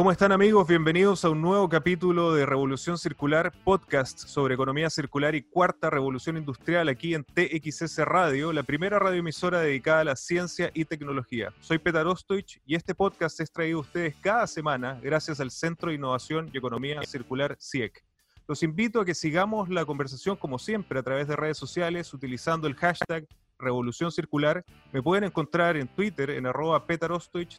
¿Cómo 0.00 0.12
están 0.12 0.32
amigos? 0.32 0.66
Bienvenidos 0.66 1.26
a 1.26 1.28
un 1.28 1.42
nuevo 1.42 1.68
capítulo 1.68 2.32
de 2.32 2.46
Revolución 2.46 2.96
Circular, 2.96 3.52
podcast 3.64 4.18
sobre 4.18 4.54
economía 4.54 4.88
circular 4.88 5.34
y 5.34 5.42
cuarta 5.42 5.90
revolución 5.90 6.38
industrial 6.38 6.88
aquí 6.88 7.12
en 7.12 7.22
TXS 7.22 7.98
Radio, 8.06 8.50
la 8.54 8.62
primera 8.62 8.98
radioemisora 8.98 9.60
dedicada 9.60 10.00
a 10.00 10.04
la 10.04 10.16
ciencia 10.16 10.70
y 10.72 10.86
tecnología. 10.86 11.52
Soy 11.60 11.76
Petar 11.76 12.06
Ostoich 12.06 12.62
y 12.64 12.76
este 12.76 12.94
podcast 12.94 13.40
es 13.40 13.52
traído 13.52 13.76
a 13.76 13.80
ustedes 13.82 14.16
cada 14.22 14.46
semana 14.46 14.98
gracias 15.02 15.38
al 15.38 15.50
Centro 15.50 15.90
de 15.90 15.96
Innovación 15.96 16.48
y 16.50 16.56
Economía 16.56 17.02
Circular 17.02 17.58
CIEC. 17.60 18.02
Los 18.48 18.62
invito 18.62 19.02
a 19.02 19.04
que 19.04 19.14
sigamos 19.14 19.68
la 19.68 19.84
conversación 19.84 20.34
como 20.34 20.58
siempre 20.58 20.98
a 20.98 21.02
través 21.02 21.28
de 21.28 21.36
redes 21.36 21.58
sociales 21.58 22.14
utilizando 22.14 22.66
el 22.66 22.74
hashtag 22.74 23.26
Revolución 23.60 24.10
Circular. 24.10 24.64
Me 24.92 25.02
pueden 25.02 25.24
encontrar 25.24 25.76
en 25.76 25.88
Twitter 25.88 26.30
en 26.30 26.46
arroba 26.46 26.84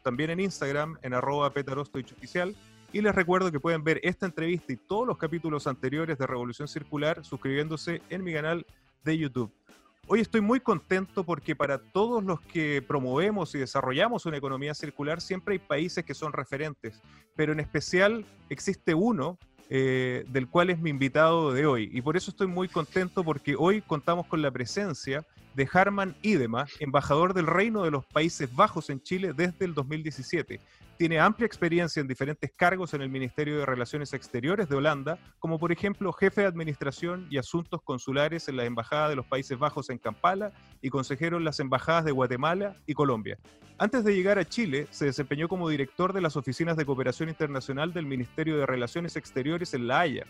también 0.04 0.29
en 0.31 0.39
Instagram 0.39 0.97
en 1.02 1.13
arroba. 1.13 1.54
Y 2.93 3.02
les 3.02 3.16
recuerdo 3.16 3.52
que 3.52 3.59
pueden 3.59 3.84
ver 3.84 4.02
esta 4.03 4.25
entrevista 4.25 4.73
y 4.73 4.75
todos 4.75 5.08
los 5.08 5.17
capítulos 5.17 5.66
anteriores 5.67 6.17
de 6.17 6.27
Revolución 6.27 6.67
Circular 6.67 7.23
suscribiéndose 7.23 8.02
en 8.09 8.23
mi 8.23 8.34
canal 8.34 8.66
de 9.03 9.17
YouTube. 9.17 9.52
Hoy 10.08 10.20
estoy 10.20 10.41
muy 10.41 10.59
contento 10.59 11.23
porque 11.23 11.55
para 11.55 11.77
todos 11.77 12.22
los 12.23 12.41
que 12.41 12.83
promovemos 12.86 13.55
y 13.55 13.59
desarrollamos 13.59 14.25
una 14.25 14.36
economía 14.36 14.73
circular 14.73 15.22
siempre 15.22 15.53
hay 15.53 15.59
países 15.59 16.03
que 16.03 16.13
son 16.13 16.33
referentes, 16.33 17.02
pero 17.36 17.53
en 17.53 17.61
especial 17.61 18.25
existe 18.49 18.94
uno 18.94 19.38
eh, 19.70 20.25
del 20.27 20.49
cual 20.49 20.70
es 20.70 20.80
mi 20.80 20.89
invitado 20.89 21.53
de 21.53 21.66
hoy. 21.66 21.89
Y 21.94 22.02
por 22.02 22.17
eso 22.17 22.31
estoy 22.31 22.47
muy 22.47 22.67
contento 22.67 23.23
porque 23.23 23.55
hoy 23.58 23.81
contamos 23.81 24.27
con 24.27 24.41
la 24.41 24.52
presencia 24.52 25.25
de 25.53 25.67
Harman 25.71 26.15
Idema, 26.21 26.65
embajador 26.79 27.33
del 27.33 27.47
Reino 27.47 27.83
de 27.83 27.91
los 27.91 28.05
Países 28.05 28.53
Bajos 28.55 28.89
en 28.89 29.01
Chile 29.01 29.33
desde 29.35 29.65
el 29.65 29.73
2017. 29.73 30.59
Tiene 30.97 31.19
amplia 31.19 31.47
experiencia 31.47 31.99
en 31.99 32.07
diferentes 32.07 32.51
cargos 32.55 32.93
en 32.93 33.01
el 33.01 33.09
Ministerio 33.09 33.57
de 33.57 33.65
Relaciones 33.65 34.13
Exteriores 34.13 34.69
de 34.69 34.75
Holanda, 34.75 35.17
como 35.39 35.57
por 35.57 35.71
ejemplo 35.71 36.13
jefe 36.13 36.41
de 36.41 36.47
Administración 36.47 37.25
y 37.31 37.38
Asuntos 37.38 37.81
Consulares 37.81 38.47
en 38.47 38.58
la 38.58 38.66
Embajada 38.66 39.09
de 39.09 39.16
los 39.16 39.25
Países 39.25 39.58
Bajos 39.58 39.89
en 39.89 39.97
Kampala 39.97 40.52
y 40.81 40.89
consejero 40.89 41.38
en 41.38 41.43
las 41.43 41.59
embajadas 41.59 42.05
de 42.05 42.11
Guatemala 42.11 42.75
y 42.86 42.93
Colombia. 42.93 43.39
Antes 43.80 44.03
de 44.03 44.13
llegar 44.13 44.38
a 44.38 44.45
Chile, 44.45 44.88
se 44.91 45.05
desempeñó 45.05 45.47
como 45.47 45.69
director 45.69 46.13
de 46.13 46.21
las 46.21 46.38
oficinas 46.38 46.77
de 46.77 46.86
cooperación 46.86 47.30
internacional 47.30 47.93
del 47.93 48.05
Ministerio 48.05 48.58
de 48.58 48.67
Relaciones 48.67 49.15
Exteriores 49.15 49.73
en 49.73 49.88
La 49.88 50.02
Haya 50.02 50.27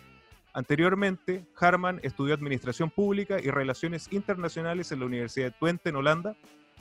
Anteriormente, 0.54 1.46
Harman 1.58 2.02
estudió 2.04 2.34
Administración 2.34 2.90
Pública 2.90 3.38
y 3.42 3.50
Relaciones 3.50 4.12
Internacionales 4.12 4.92
en 4.92 5.00
la 5.00 5.06
Universidad 5.06 5.48
de 5.48 5.56
Twente, 5.58 5.90
en 5.90 5.96
Holanda, 5.96 6.36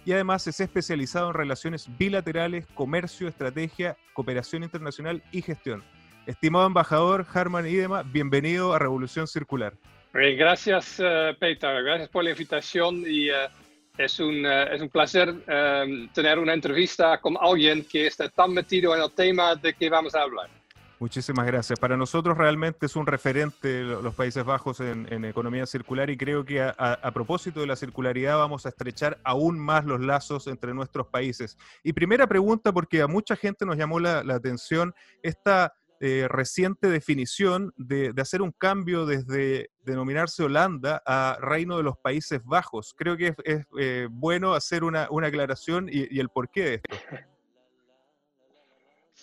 y 0.04 0.12
además 0.12 0.46
es 0.46 0.58
especializado 0.60 1.28
en 1.28 1.34
relaciones 1.34 1.88
bilaterales, 1.96 2.66
comercio, 2.74 3.28
estrategia, 3.28 3.96
cooperación 4.12 4.64
internacional 4.64 5.22
y 5.30 5.42
gestión. 5.42 5.84
Estimado 6.26 6.66
embajador 6.66 7.26
Harman 7.32 7.66
Idema, 7.66 8.02
bienvenido 8.02 8.72
a 8.72 8.78
Revolución 8.78 9.26
Circular. 9.26 9.74
Gracias, 10.12 10.98
uh, 10.98 11.36
Peter. 11.38 11.82
Gracias 11.84 12.08
por 12.08 12.24
la 12.24 12.30
invitación 12.30 13.04
y 13.06 13.30
eh, 13.30 13.48
es, 13.96 14.18
un, 14.18 14.44
eh, 14.44 14.74
es 14.74 14.80
un 14.80 14.88
placer 14.88 15.32
tener 16.12 16.38
una 16.38 16.54
entrevista 16.54 17.18
con 17.18 17.36
alguien 17.41 17.84
que 17.84 18.08
está 18.08 18.28
tan 18.28 18.52
metido 18.52 18.96
en 18.96 19.02
el 19.02 19.12
tema 19.12 19.54
de 19.54 19.72
que 19.74 19.88
vamos 19.88 20.14
a 20.16 20.22
hablar. 20.22 20.59
Muchísimas 21.01 21.47
gracias. 21.47 21.81
Para 21.81 21.97
nosotros 21.97 22.37
realmente 22.37 22.84
es 22.84 22.95
un 22.95 23.06
referente 23.06 23.84
los 23.84 24.15
Países 24.15 24.45
Bajos 24.45 24.81
en, 24.81 25.25
economía 25.25 25.65
circular 25.65 26.11
y 26.11 26.17
creo 26.19 26.45
que 26.45 26.61
a, 26.61 27.11
propósito 27.15 27.61
de 27.61 27.67
la 27.67 27.75
circularidad 27.75 28.37
vamos 28.37 28.67
a 28.67 28.69
estrechar 28.69 29.19
aún 29.25 29.59
más 29.59 29.87
los 29.87 30.03
lazos 30.03 30.47
entre 30.47 30.75
nuestros 30.75 31.06
países. 31.06 31.56
Y 31.83 31.95
primera 31.95 32.27
pregunta, 32.27 32.71
porque 32.71 33.01
a 33.01 33.06
mucha 33.06 33.34
gente 33.34 33.65
nos 33.65 33.78
llamó 33.78 33.98
la, 33.98 34.19
atención 34.19 34.95
esta 35.23 35.73
eh, 36.01 36.27
reciente 36.28 36.91
definición 36.91 37.73
de, 37.78 38.12
hacer 38.19 38.43
un 38.43 38.53
cambio 38.53 39.06
desde 39.06 39.71
denominarse 39.83 40.43
Holanda 40.43 41.03
a 41.06 41.39
Reino 41.41 41.78
de 41.78 41.83
los 41.83 41.97
Países 41.97 42.43
Bajos. 42.45 42.93
Creo 42.95 43.16
que 43.16 43.34
es, 43.44 43.66
eh, 43.78 44.06
bueno 44.10 44.53
hacer 44.53 44.84
una, 44.84 45.05
aclaración 45.05 45.89
y, 45.91 46.15
y 46.15 46.21
el 46.21 46.28
porqué 46.28 46.62
de 46.62 46.75
esto. 46.75 46.97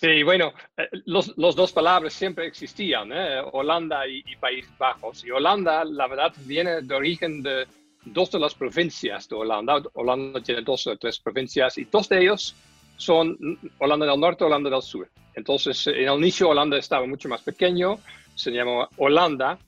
Sí, 0.00 0.22
bueno, 0.22 0.52
eh, 0.76 0.88
los, 1.06 1.36
los 1.36 1.56
dos 1.56 1.72
palabras 1.72 2.12
siempre 2.12 2.46
existían, 2.46 3.10
¿eh? 3.12 3.42
Holanda 3.50 4.06
y, 4.06 4.22
Países 4.36 4.70
Bajos. 4.78 5.24
Y 5.24 5.32
Holanda, 5.32 5.84
la 5.84 6.06
verdad, 6.06 6.32
viene 6.44 6.82
de 6.82 6.94
origen 6.94 7.42
de 7.42 7.66
dos 8.04 8.30
de 8.30 8.38
las 8.38 8.54
provincias 8.54 9.28
de 9.28 9.34
Holanda. 9.34 9.82
Holanda 9.94 10.40
tiene 10.40 10.62
dos 10.62 10.86
o 10.86 10.96
tres 10.96 11.18
provincias 11.18 11.78
y 11.78 11.84
dos 11.84 12.08
de 12.08 12.20
ellos 12.20 12.54
son 12.96 13.36
Holanda 13.78 14.06
del 14.06 14.20
Norte 14.20 14.44
y 14.44 14.46
Holanda 14.46 14.70
del 14.70 14.82
Sur. 14.82 15.10
Entonces, 15.34 15.84
en 15.88 16.08
el 16.08 16.18
inicio 16.18 16.50
Holanda 16.50 16.78
estaba 16.78 17.04
mucho 17.04 17.28
más 17.28 17.42
pequeño, 17.42 17.98
se 18.36 18.52
llamó 18.52 18.88
Holanda, 18.98 19.58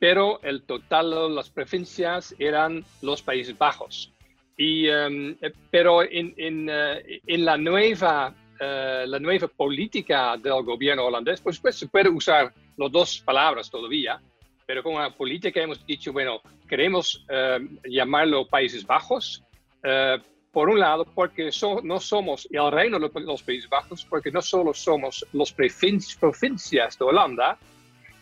pero 0.00 0.40
el 0.42 0.62
total 0.62 1.10
de 1.10 1.30
las 1.30 1.50
provincias 1.50 2.34
eran 2.40 2.84
los 3.00 3.22
Países 3.22 3.56
Bajos. 3.56 4.12
Y, 4.56 4.88
eh, 4.88 5.36
pero 5.70 6.02
en, 6.02 6.34
en, 6.36 6.68
en 6.68 7.44
la 7.44 7.56
nueva 7.56 8.34
eh, 8.60 9.04
la 9.06 9.20
nueva 9.20 9.46
política 9.46 10.36
del 10.36 10.62
gobierno 10.64 11.06
holandés, 11.06 11.40
pues, 11.40 11.60
pues 11.60 11.76
se 11.76 11.86
puede 11.86 12.08
usar 12.08 12.52
las 12.76 12.90
dos 12.90 13.20
palabras 13.20 13.70
todavía, 13.70 14.20
pero 14.66 14.82
con 14.82 14.94
la 14.94 15.10
política 15.10 15.60
hemos 15.60 15.84
dicho, 15.86 16.12
bueno, 16.12 16.40
queremos 16.68 17.24
eh, 17.28 17.58
llamarlo 17.88 18.46
Países 18.48 18.84
Bajos, 18.84 19.44
eh, 19.84 20.18
por 20.50 20.68
un 20.68 20.80
lado, 20.80 21.04
porque 21.04 21.50
no 21.84 22.00
somos 22.00 22.48
el 22.50 22.72
reino 22.72 22.98
de 22.98 23.20
los 23.20 23.42
Países 23.44 23.70
Bajos, 23.70 24.04
porque 24.04 24.32
no 24.32 24.42
solo 24.42 24.74
somos 24.74 25.24
las 25.32 25.52
provincias 25.52 26.98
de 26.98 27.04
Holanda, 27.04 27.56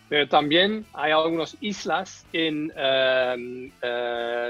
pero 0.09 0.29
también 0.29 0.85
hay 0.93 1.13
algunas 1.13 1.57
islas 1.63 2.27
en, 2.33 2.73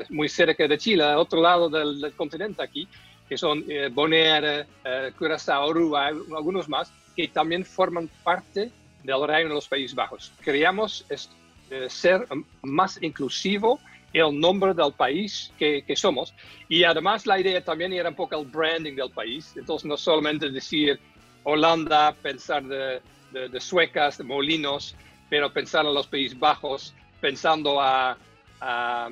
muy 0.08 0.28
cerca 0.28 0.66
de 0.66 0.78
Chile, 0.78 1.04
al 1.04 1.18
otro 1.18 1.40
lado 1.40 1.68
del 1.68 2.12
continente 2.16 2.62
aquí, 2.62 2.88
que 3.28 3.36
son 3.36 3.64
eh, 3.68 3.88
Bonaire, 3.92 4.66
eh, 4.84 5.12
Curazao, 5.18 5.70
Aruba, 5.70 6.06
algunos 6.06 6.68
más, 6.68 6.92
que 7.14 7.28
también 7.28 7.64
forman 7.64 8.08
parte 8.22 8.70
del 9.02 9.26
reino 9.26 9.50
de 9.50 9.54
los 9.54 9.68
Países 9.68 9.94
Bajos. 9.94 10.32
Queríamos 10.44 11.04
eh, 11.08 11.88
ser 11.88 12.26
más 12.62 13.02
inclusivo 13.02 13.80
el 14.12 14.38
nombre 14.38 14.72
del 14.72 14.92
país 14.92 15.52
que, 15.58 15.82
que, 15.82 15.96
somos. 15.96 16.32
Y 16.68 16.84
además 16.84 17.26
la 17.26 17.38
idea 17.38 17.62
también 17.62 17.92
era 17.92 18.08
un 18.08 18.14
poco 18.14 18.38
el 18.38 18.46
branding 18.46 18.94
del 18.94 19.10
país. 19.10 19.52
Entonces 19.56 19.86
no 19.86 19.96
solamente 19.96 20.50
decir 20.50 20.98
Holanda, 21.42 22.14
pensar 22.22 22.64
de, 22.64 23.00
de 23.32 23.60
suecas, 23.60 24.18
de 24.18 24.24
molinos, 24.24 24.94
pero 25.28 25.52
pensar 25.52 25.84
en 25.84 25.94
los 25.94 26.06
Países 26.06 26.38
Bajos, 26.38 26.94
pensando 27.20 27.80
a 27.80 28.16
a, 28.66 29.08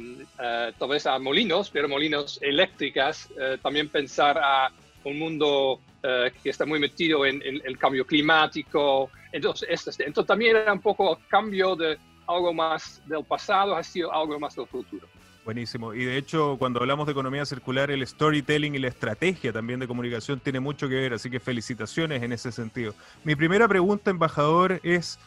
tal 0.78 0.88
vez 0.88 1.06
a 1.06 1.18
molinos, 1.18 1.70
pero 1.70 1.88
molinos 1.88 2.40
eléctricas, 2.42 3.28
eh, 3.38 3.56
también 3.62 3.88
pensar 3.88 4.36
a 4.38 4.72
un 5.04 5.18
mundo 5.18 5.80
eh, 6.02 6.32
que 6.42 6.50
está 6.50 6.66
muy 6.66 6.80
metido 6.80 7.24
en, 7.24 7.40
el 7.42 7.78
cambio 7.78 8.04
climático. 8.04 9.10
Entonces, 9.32 9.68
este, 9.70 10.04
entonces 10.06 10.26
también 10.26 10.56
era 10.56 10.72
un 10.72 10.80
poco 10.80 11.18
cambio 11.28 11.76
de 11.76 11.98
algo 12.26 12.52
más 12.52 13.00
del 13.06 13.24
pasado, 13.24 13.76
ha 13.76 13.82
sido 13.82 14.12
algo 14.12 14.38
más 14.40 14.56
del 14.56 14.66
futuro. 14.66 15.06
Buenísimo. 15.44 15.92
Y 15.92 16.04
de 16.04 16.16
hecho, 16.16 16.56
cuando 16.58 16.80
hablamos 16.80 17.06
de 17.06 17.12
economía 17.12 17.44
circular, 17.44 17.90
el 17.90 18.04
storytelling 18.06 18.74
y 18.74 18.78
la 18.78 18.88
estrategia 18.88 19.52
también 19.52 19.78
de 19.78 19.86
comunicación 19.86 20.40
tiene 20.40 20.58
mucho 20.58 20.88
que 20.88 20.94
ver, 20.94 21.12
así 21.12 21.28
que 21.28 21.38
felicitaciones 21.38 22.22
en 22.22 22.32
ese 22.32 22.50
sentido. 22.50 22.94
Mi 23.24 23.36
primera 23.36 23.68
pregunta, 23.68 24.10
embajador, 24.10 24.80
es 24.82 25.18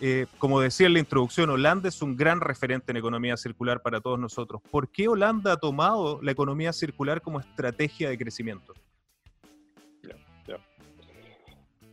eh, 0.00 0.26
como 0.38 0.60
decía 0.60 0.86
en 0.86 0.92
la 0.92 0.98
introducción, 1.00 1.50
Holanda 1.50 1.88
es 1.88 2.02
un 2.02 2.16
gran 2.16 2.40
referente 2.40 2.92
en 2.92 2.98
economía 2.98 3.36
circular 3.36 3.82
para 3.82 4.00
todos 4.00 4.18
nosotros. 4.18 4.62
¿Por 4.70 4.88
qué 4.88 5.08
Holanda 5.08 5.52
ha 5.52 5.56
tomado 5.56 6.20
la 6.22 6.30
economía 6.30 6.72
circular 6.72 7.20
como 7.20 7.40
estrategia 7.40 8.08
de 8.08 8.18
crecimiento? 8.18 8.74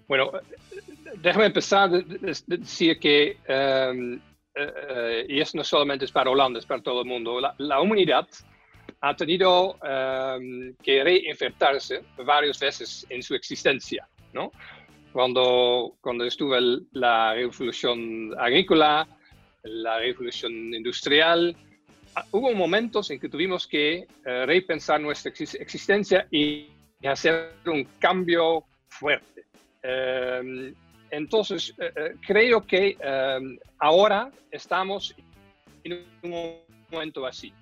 Bueno, 0.08 0.32
déjame 1.18 1.48
empezar 1.48 1.90
a 1.90 2.02
decir 2.46 3.00
que, 3.00 3.38
em, 3.48 4.16
eh, 4.54 4.74
eh, 4.90 5.26
y 5.30 5.40
eso 5.40 5.58
no 5.58 5.64
solamente 5.64 6.06
es 6.06 6.12
para 6.12 6.30
Holanda, 6.30 6.60
es 6.60 6.66
para 6.66 6.82
todo 6.82 7.02
el 7.02 7.08
mundo, 7.08 7.40
la, 7.58 7.82
humanidad 7.82 8.28
ha 9.02 9.16
tenido 9.16 9.78
em, 9.84 10.76
que 10.84 11.04
reinventarse 11.04 12.04
varias 12.24 12.60
veces 12.60 13.06
en 13.10 13.24
su 13.24 13.34
existencia, 13.34 14.08
¿no? 14.32 14.52
Cuando, 15.16 15.96
cuando 16.02 16.26
estuvo 16.26 16.58
la 16.92 17.34
revolución 17.34 18.38
agrícola, 18.38 19.08
la 19.64 19.98
revolución 20.00 20.52
industrial, 20.74 21.56
ah, 22.16 22.26
hubo 22.32 22.54
momentos 22.54 23.10
en 23.12 23.22
que 23.22 23.30
tuvimos 23.30 23.66
que 23.66 24.08
eh, 24.26 24.46
repensar 24.46 25.00
nuestra 25.00 25.32
existencia 25.32 26.28
y 26.30 26.68
hacer 27.02 27.54
un 27.66 27.86
cambio 27.98 28.66
fuerte. 28.90 29.46
Em, 29.84 30.76
entonces, 31.10 31.74
eh, 31.78 31.94
eh, 31.96 32.16
creo 32.28 32.68
que 32.68 32.98
em, 33.00 33.58
ahora 33.80 34.30
estamos 34.52 35.16
en 35.86 36.06
un 36.24 36.62
momento 36.92 37.26
así. 37.26 37.54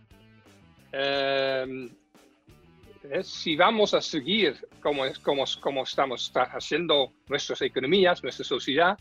Em, 3.03 3.23
si 3.23 3.55
vamos 3.55 3.93
a 3.93 4.01
seguir 4.01 4.55
como, 4.81 5.03
como, 5.21 5.43
como 5.59 5.83
estamos 5.83 6.31
haciendo 6.35 7.11
nuestras 7.27 7.61
economías, 7.61 8.23
nuestra 8.23 8.45
sociedad, 8.45 8.97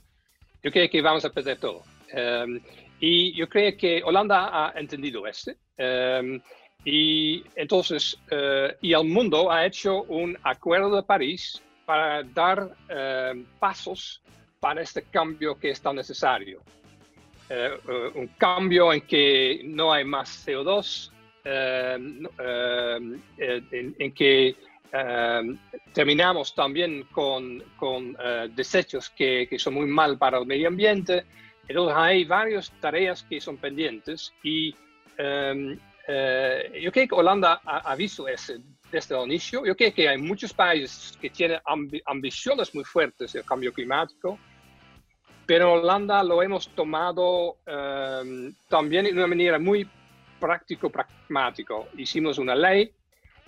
yo 0.62 0.70
creo 0.70 0.88
que 0.88 1.02
vamos 1.02 1.24
a 1.24 1.30
perder 1.30 1.58
todo. 1.58 1.82
Em, 2.08 2.60
y 3.00 3.32
yo 3.34 3.48
creo 3.48 3.76
que 3.76 4.02
Holanda 4.04 4.48
ha 4.52 4.78
entendido 4.78 5.26
este. 5.26 5.56
Em, 5.76 6.40
y 6.84 7.44
entonces, 7.54 8.18
uh, 8.32 8.74
y 8.80 8.92
el 8.92 9.04
mundo 9.04 9.52
ha 9.52 9.64
hecho 9.64 10.02
un 10.04 10.36
acuerdo 10.42 10.96
de 10.96 11.02
París 11.04 11.62
para 11.84 12.24
dar 12.24 12.74
em, 12.88 13.44
pasos 13.60 14.20
para 14.58 14.82
este 14.82 15.02
cambio 15.02 15.56
que 15.56 15.70
es 15.70 15.80
tan 15.80 15.96
necesario. 15.96 16.60
Uh, 17.50 17.90
uh, 17.90 18.18
un 18.18 18.28
cambio 18.38 18.92
en 18.92 19.02
que 19.02 19.62
no 19.64 19.92
hay 19.92 20.04
más 20.04 20.46
CO2, 20.46 21.10
en, 21.44 23.22
en, 23.38 24.12
que 24.12 24.56
terminamos 25.92 26.54
también 26.54 27.04
con, 27.12 27.62
con 27.76 28.16
desechos 28.54 29.10
que, 29.10 29.46
que, 29.48 29.58
son 29.58 29.74
muy 29.74 29.86
mal 29.86 30.18
para 30.18 30.38
el 30.38 30.46
medio 30.46 30.68
ambiente, 30.68 31.24
entonces 31.68 31.96
hay 31.96 32.24
varias 32.24 32.72
tareas 32.80 33.22
que 33.22 33.40
son 33.40 33.56
pendientes 33.56 34.32
y 34.42 34.74
um, 35.18 35.72
uh, 35.72 36.78
yo 36.80 36.92
creo 36.92 37.08
que 37.08 37.14
Holanda 37.14 37.60
ha, 37.64 37.78
ha, 37.78 37.94
visto 37.94 38.26
ese 38.28 38.58
desde 38.90 39.16
el 39.16 39.24
inicio. 39.24 39.64
Yo 39.64 39.74
creo 39.74 39.94
que 39.94 40.08
hay 40.08 40.18
muchos 40.18 40.52
países 40.52 41.16
que 41.18 41.30
tienen 41.30 41.60
ambi 41.64 42.02
ambiciones 42.04 42.74
muy 42.74 42.84
fuertes 42.84 43.32
del 43.32 43.44
cambio 43.44 43.72
climático, 43.72 44.38
pero 45.46 45.72
Holanda 45.74 46.22
lo 46.22 46.42
hemos 46.42 46.68
tomado 46.68 47.56
um, 47.66 48.52
también 48.68 49.04
de 49.06 49.12
una 49.12 49.26
manera 49.26 49.58
muy 49.58 49.88
práctico-pragmático. 50.42 51.88
Hicimos 51.96 52.38
una 52.38 52.56
ley, 52.56 52.92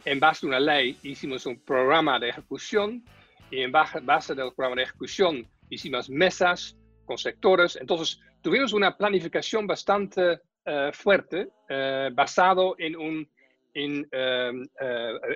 en 0.04 0.20
base 0.20 0.46
a 0.46 0.48
una 0.48 0.60
ley 0.60 0.96
hicimos 1.02 1.44
un 1.44 1.58
programa 1.64 2.20
de 2.20 2.28
ejecución 2.28 3.04
y 3.50 3.62
en 3.62 3.72
base 3.72 4.34
del 4.34 4.52
programa 4.54 4.76
de 4.76 4.84
ejecución 4.84 5.46
hicimos 5.70 6.08
mesas 6.08 6.76
con 7.04 7.18
sectores. 7.18 7.76
Entonces, 7.80 8.20
tuvimos 8.42 8.72
una 8.72 8.96
planificación 8.96 9.66
bastante 9.66 10.34
uh, 10.66 10.92
fuerte, 10.92 11.48
uh, 11.68 12.14
basado 12.14 12.76
en, 12.78 12.96
un, 12.96 13.28
en, 13.74 14.00
uh, 14.12 14.66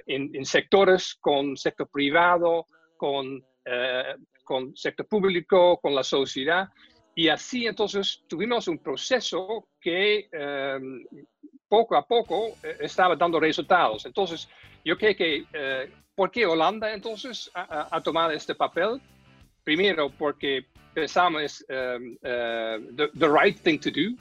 en, 0.07 0.31
en, 0.35 0.45
sectores 0.45 1.17
con 1.21 1.57
sector 1.57 1.89
privado, 1.91 2.67
con, 2.97 3.43
con 4.45 4.75
sector 4.77 5.07
público, 5.07 5.79
con 5.83 5.95
la 5.95 6.03
sociedad. 6.03 6.69
Y 7.19 7.29
así 7.31 7.67
entonces 7.67 8.23
tuvimos 8.29 8.69
un 8.69 8.79
proceso 8.79 9.67
que 9.81 10.29
poco 11.67 11.97
a 11.97 12.07
poco 12.07 12.57
estaba 12.79 13.17
dando 13.17 13.41
resultados. 13.41 14.07
Entonces, 14.07 14.49
yo 14.85 14.97
creo 14.97 15.17
que, 15.17 15.89
¿por 16.15 16.31
qué 16.31 16.47
Holanda 16.47 16.93
entonces 16.95 17.51
ha, 17.55 17.89
ha 17.91 18.01
tomado 18.01 18.31
este 18.31 18.55
papel? 18.55 19.01
Primero, 19.65 20.11
porque 20.11 20.65
pensamos 20.95 21.65
um, 21.69 22.13
uh, 22.23 22.79
the, 22.95 23.11
the, 23.19 23.29
right 23.29 23.59
thing 23.65 23.81
to 23.81 23.91
do. 23.91 24.15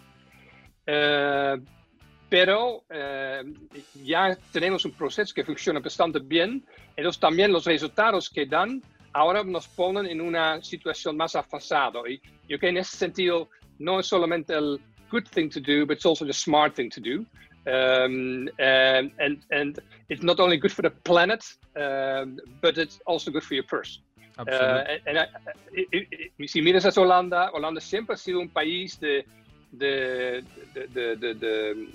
Uh, 0.88 1.64
pero 2.30 2.84
uh, 2.90 3.44
ya 4.04 4.36
tenemos 4.52 4.86
un 4.86 4.94
proceso 4.94 5.36
que 5.36 5.44
funciona 5.44 5.80
bastante 5.80 6.18
bien. 6.18 6.66
Entonces 6.96 7.20
también 7.20 7.52
los 7.52 7.66
resultados 7.66 8.28
que 8.28 8.48
dan 8.48 8.82
ahora 9.18 9.44
nos 9.44 9.68
ponen 9.68 10.06
en 10.06 10.22
una 10.22 10.62
situación 10.62 11.18
más 11.18 11.36
avanzada. 11.36 12.02
Y 12.08 12.22
yo 12.48 12.58
creo 12.58 12.60
que 12.60 12.70
en 12.70 12.78
ese 12.78 12.96
sentido 12.98 13.50
no 13.80 14.00
es 14.00 14.06
solamente 14.06 14.54
el 14.54 14.80
good 15.10 15.26
thing 15.34 15.50
to 15.50 15.60
do, 15.60 15.86
but 15.86 15.98
it's 15.98 16.06
also 16.06 16.26
the 16.26 16.34
smart 16.34 16.76
thing 16.76 16.90
to 16.90 17.02
do. 17.02 17.26
Um, 17.66 18.48
and, 18.60 19.12
and, 19.20 19.40
and 19.52 19.80
it's 20.10 20.24
not 20.24 20.40
only 20.40 20.58
good 20.58 20.72
for 20.72 20.84
the 20.84 20.92
planet, 21.04 21.44
um, 21.76 22.40
but 22.62 22.78
it's 22.78 23.00
also 23.06 23.32
good 23.32 23.44
for 23.44 23.56
your 23.56 23.66
purse. 23.66 24.02
Uh, 24.38 24.84
si 26.46 26.62
miras 26.62 26.86
a 26.86 26.92
Holanda, 26.92 27.50
Holanda 27.54 27.82
siempre 27.82 28.14
ha 28.14 28.18
sido 28.18 28.40
un 28.40 28.50
país 28.50 29.00
de, 29.00 29.26
de, 29.72 30.44
de, 30.76 31.16
de, 31.16 31.34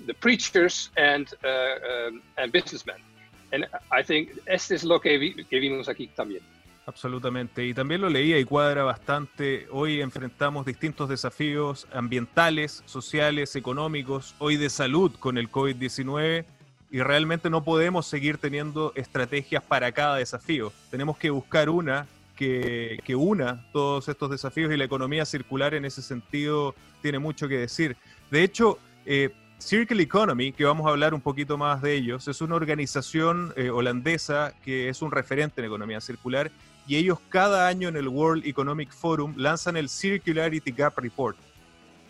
de 0.05 0.13
preachers 0.15 0.91
and, 0.97 1.33
uh, 1.45 2.09
um, 2.09 2.21
and 2.37 2.51
businessmen. 2.51 2.97
And 3.53 3.65
I 3.91 4.03
think 4.03 4.39
este 4.45 4.73
es 4.73 4.83
lo 4.83 4.99
que, 4.99 5.17
vi, 5.17 5.45
que 5.45 5.59
vimos 5.59 5.87
aquí 5.87 6.07
también. 6.07 6.41
Absolutamente. 6.85 7.65
Y 7.65 7.73
también 7.73 8.01
lo 8.01 8.09
leía 8.09 8.37
y 8.37 8.45
cuadra 8.45 8.83
bastante. 8.83 9.67
Hoy 9.71 10.01
enfrentamos 10.01 10.65
distintos 10.65 11.07
desafíos 11.07 11.87
ambientales, 11.93 12.83
sociales, 12.85 13.55
económicos, 13.55 14.35
hoy 14.39 14.57
de 14.57 14.69
salud 14.69 15.11
con 15.17 15.37
el 15.37 15.49
COVID-19 15.49 16.45
y 16.91 17.01
realmente 17.01 17.49
no 17.49 17.63
podemos 17.63 18.05
seguir 18.05 18.37
teniendo 18.37 18.91
estrategias 18.95 19.63
para 19.63 19.91
cada 19.93 20.17
desafío. 20.17 20.73
Tenemos 20.91 21.17
que 21.17 21.29
buscar 21.29 21.69
una 21.69 22.05
que, 22.35 23.15
una 23.15 23.65
todos 23.71 24.09
estos 24.09 24.29
desafíos 24.29 24.73
y 24.73 24.77
la 24.77 24.83
economía 24.83 25.25
circular 25.25 25.73
en 25.73 25.85
ese 25.85 26.01
sentido 26.01 26.75
tiene 27.01 27.19
mucho 27.19 27.47
que 27.47 27.57
decir. 27.57 27.95
De 28.29 28.43
hecho, 28.43 28.77
eh, 29.05 29.29
Circle 29.63 30.03
Economy, 30.03 30.51
que 30.51 30.65
vamos 30.65 30.85
a 30.85 30.89
hablar 30.89 31.13
un 31.13 31.21
poquito 31.21 31.57
más 31.57 31.81
de 31.81 31.95
ellos, 31.95 32.27
es 32.27 32.41
una 32.41 32.55
organización 32.55 33.53
eh, 33.55 33.69
holandesa 33.69 34.53
que 34.61 34.89
es 34.89 35.01
un 35.01 35.09
referente 35.09 35.61
en 35.61 35.67
economía 35.67 36.01
circular 36.01 36.51
y 36.85 36.97
ellos 36.97 37.17
cada 37.29 37.69
año 37.69 37.87
en 37.87 37.95
el 37.95 38.09
World 38.09 38.45
Economic 38.45 38.91
Forum 38.91 39.33
lanzan 39.37 39.77
el 39.77 39.87
Circularity 39.87 40.73
Gap 40.73 40.99
Report, 40.99 41.37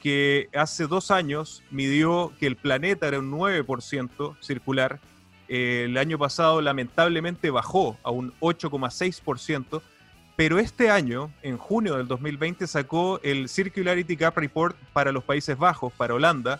que 0.02 0.50
hace 0.56 0.88
dos 0.88 1.12
años 1.12 1.62
midió 1.70 2.34
que 2.40 2.48
el 2.48 2.56
planeta 2.56 3.08
era 3.08 3.20
un 3.20 3.32
9% 3.32 4.36
circular, 4.42 5.00
eh, 5.48 5.84
el 5.86 5.98
año 6.00 6.18
pasado 6.18 6.60
lamentablemente 6.60 7.52
bajó 7.52 7.98
a 8.02 8.10
un 8.10 8.34
8,6%, 8.40 9.84
pero 10.36 10.58
este 10.58 10.90
año, 10.90 11.32
en 11.44 11.60
junio 11.60 11.98
del 11.98 12.08
2020, 12.08 12.66
sacó 12.66 13.20
el 13.22 13.48
Circularity 13.48 14.16
Gap 14.16 14.36
Report 14.40 14.76
para 14.92 15.12
los 15.12 15.24
Países 15.24 15.56
Bajos, 15.56 15.94
para 15.94 16.16
Holanda, 16.16 16.60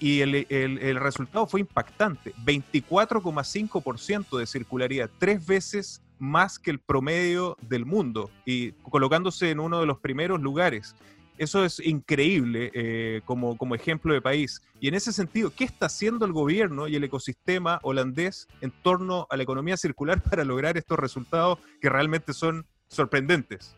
y 0.00 0.22
el, 0.22 0.46
el, 0.48 0.96
resultado 0.96 1.46
fue 1.46 1.60
impactante, 1.60 2.34
24,5% 2.44 4.38
de 4.38 4.46
circularidad, 4.46 5.10
tres 5.18 5.46
veces 5.46 6.02
más 6.18 6.58
que 6.58 6.70
el 6.70 6.80
promedio 6.80 7.56
del 7.60 7.86
mundo 7.86 8.30
y 8.44 8.72
colocándose 8.72 9.50
en 9.50 9.60
uno 9.60 9.78
de 9.78 9.86
los 9.86 9.98
primeros 9.98 10.40
lugares. 10.40 10.96
Eso 11.38 11.64
es 11.64 11.80
increíble 11.80 12.70
eh, 12.74 13.22
como, 13.24 13.56
como 13.56 13.74
ejemplo 13.74 14.12
de 14.12 14.20
país. 14.20 14.60
Y 14.80 14.88
en 14.88 14.94
ese 14.94 15.12
sentido, 15.12 15.50
¿qué 15.54 15.64
está 15.64 15.86
haciendo 15.86 16.26
el 16.26 16.32
gobierno 16.32 16.88
y 16.88 16.96
el 16.96 17.04
ecosistema 17.04 17.78
holandés 17.82 18.48
en 18.60 18.70
torno 18.82 19.26
a 19.30 19.36
la 19.36 19.42
economía 19.42 19.76
circular 19.76 20.22
para 20.30 20.44
lograr 20.44 20.76
estos 20.76 20.98
resultados 20.98 21.58
que 21.80 21.88
realmente 21.88 22.32
son 22.34 22.66
sorprendentes. 22.90 23.76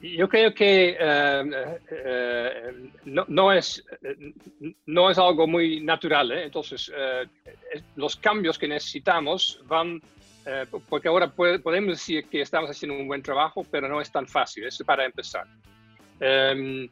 Yo 0.00 0.28
creo 0.28 0.54
que 0.54 0.96
eh, 0.98 1.78
eh, 1.90 2.90
no, 3.04 3.52
es, 3.52 3.84
es 5.10 5.18
algo 5.18 5.46
muy 5.46 5.80
natural. 5.80 6.32
¿eh? 6.32 6.44
Entonces, 6.44 6.90
los 7.96 8.16
cambios 8.16 8.58
que 8.58 8.68
necesitamos 8.68 9.60
van, 9.66 10.00
porque 10.88 11.08
ahora 11.08 11.28
podemos 11.28 11.98
decir 11.98 12.26
que 12.26 12.40
estamos 12.40 12.70
haciendo 12.70 12.98
un 12.98 13.08
buen 13.08 13.22
trabajo, 13.22 13.64
pero 13.70 13.88
no 13.88 14.00
es 14.00 14.10
tan 14.10 14.26
fácil. 14.26 14.64
Eso 14.64 14.84
para 14.84 15.04
empezar. 15.04 15.46
Em, 16.20 16.88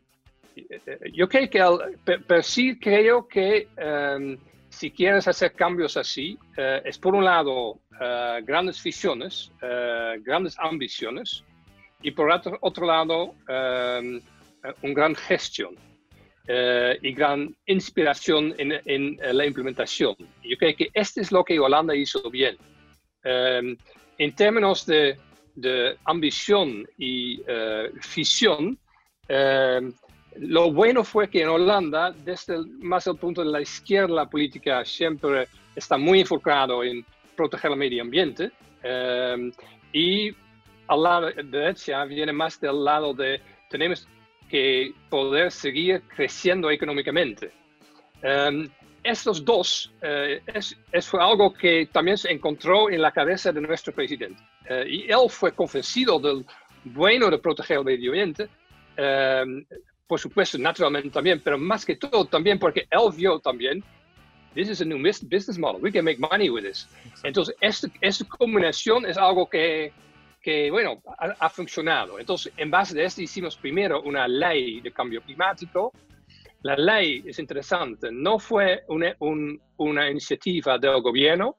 yo 1.12 1.28
creo 1.28 1.50
que, 1.50 2.18
pero 2.26 2.42
sí 2.42 2.78
creo 2.78 3.26
que 3.26 3.68
em, 3.76 4.38
si 4.68 4.90
quieres 4.90 5.26
hacer 5.28 5.52
cambios 5.52 5.96
así, 5.96 6.38
es 6.84 6.98
por 6.98 7.14
un 7.14 7.24
lado 7.24 7.80
grandes 8.42 8.82
visiones, 8.82 9.50
grandes 10.22 10.58
ambiciones 10.58 11.44
y 12.02 12.10
por 12.10 12.30
otro, 12.30 12.58
otro 12.60 12.86
lado 12.86 13.24
um, 13.24 14.20
una 14.82 14.94
gran 14.94 15.14
gestión 15.14 15.74
uh, 16.48 16.94
y 17.02 17.12
gran 17.12 17.54
inspiración 17.66 18.54
en, 18.58 18.80
en, 18.84 19.18
la 19.36 19.46
implementación. 19.46 20.14
Yo 20.42 20.56
creo 20.58 20.76
que 20.76 20.88
esto 20.92 21.20
es 21.20 21.32
lo 21.32 21.44
que 21.44 21.58
Holanda 21.58 21.94
hizo 21.94 22.30
bien. 22.30 22.56
Um, 23.24 23.76
en 24.18 24.34
términos 24.34 24.86
de, 24.86 25.18
de 25.54 25.96
ambición 26.04 26.86
y 26.96 27.40
visión, 28.14 28.78
um, 29.28 29.92
lo 30.38 30.70
bueno 30.70 31.02
fue 31.02 31.28
que 31.28 31.42
en 31.42 31.48
Holanda, 31.48 32.12
desde 32.12 32.56
el, 32.56 32.66
más 32.78 33.06
el 33.06 33.16
punto 33.16 33.42
de 33.42 33.50
la 33.50 33.60
izquierda, 33.60 34.14
la 34.14 34.28
política 34.28 34.84
siempre 34.84 35.48
está 35.74 35.96
muy 35.96 36.20
enfocado 36.20 36.84
en 36.84 37.04
proteger 37.36 37.70
el 37.70 37.76
medio 37.76 38.02
ambiente. 38.02 38.50
Em, 38.82 39.52
y 39.92 40.32
al 40.88 41.02
lado 41.02 41.30
de 41.30 41.42
derecha 41.42 42.04
viene 42.04 42.32
más 42.32 42.60
del 42.60 42.84
lado 42.84 43.12
de 43.14 43.40
tenemos 43.70 44.06
que 44.48 44.92
poder 45.10 45.50
seguir 45.50 46.02
creciendo 46.02 46.70
económicamente. 46.70 47.50
Um, 48.22 48.68
estos 49.02 49.44
dos 49.44 49.92
uh, 50.02 50.40
es, 50.46 50.76
es, 50.92 51.06
fue 51.06 51.22
algo 51.22 51.52
que 51.52 51.88
también 51.92 52.18
se 52.18 52.30
encontró 52.30 52.90
en 52.90 53.02
la 53.02 53.12
cabeza 53.12 53.52
de 53.52 53.60
nuestro 53.60 53.92
presidente. 53.92 54.42
Uh, 54.68 54.86
y 54.86 55.02
él 55.10 55.28
fue 55.28 55.52
convencido 55.52 56.18
del 56.18 56.44
bueno 56.84 57.30
de 57.30 57.38
proteger 57.38 57.78
el 57.78 57.84
medio 57.84 58.10
ambiente, 58.10 58.48
um, 58.98 59.64
por 60.06 60.20
supuesto, 60.20 60.58
naturalmente 60.58 61.10
también, 61.10 61.40
pero 61.42 61.58
más 61.58 61.84
que 61.84 61.96
todo 61.96 62.24
también 62.24 62.58
porque 62.58 62.86
él 62.90 63.10
vio 63.16 63.40
también 63.40 63.82
this 64.56 64.70
is 64.70 64.80
a 64.80 64.84
new 64.84 64.98
business 65.28 65.58
model. 65.58 65.80
We 65.80 65.92
can 65.92 66.04
make 66.04 66.18
money 66.18 66.48
with 66.48 66.64
this. 66.64 66.86
Entonces, 67.22 67.54
esta, 67.60 67.88
esta 68.00 68.24
combinación 68.24 69.04
es 69.04 69.18
algo 69.18 69.48
que, 69.48 69.92
que 70.46 70.70
bueno, 70.70 71.02
ha, 71.18 71.48
funcionado. 71.48 72.20
Entonces, 72.20 72.52
en 72.56 72.70
base 72.70 72.94
de 72.94 73.04
esto 73.04 73.20
hicimos 73.20 73.56
primero 73.56 74.02
una 74.02 74.28
ley 74.28 74.80
de 74.80 74.92
cambio 74.92 75.20
climático. 75.20 75.92
La 76.62 76.76
ley 76.76 77.24
es 77.26 77.40
interesante. 77.40 78.12
No 78.12 78.38
fue 78.38 78.84
una, 78.86 79.16
una 79.78 80.08
iniciativa 80.08 80.78
del 80.78 81.02
gobierno, 81.02 81.56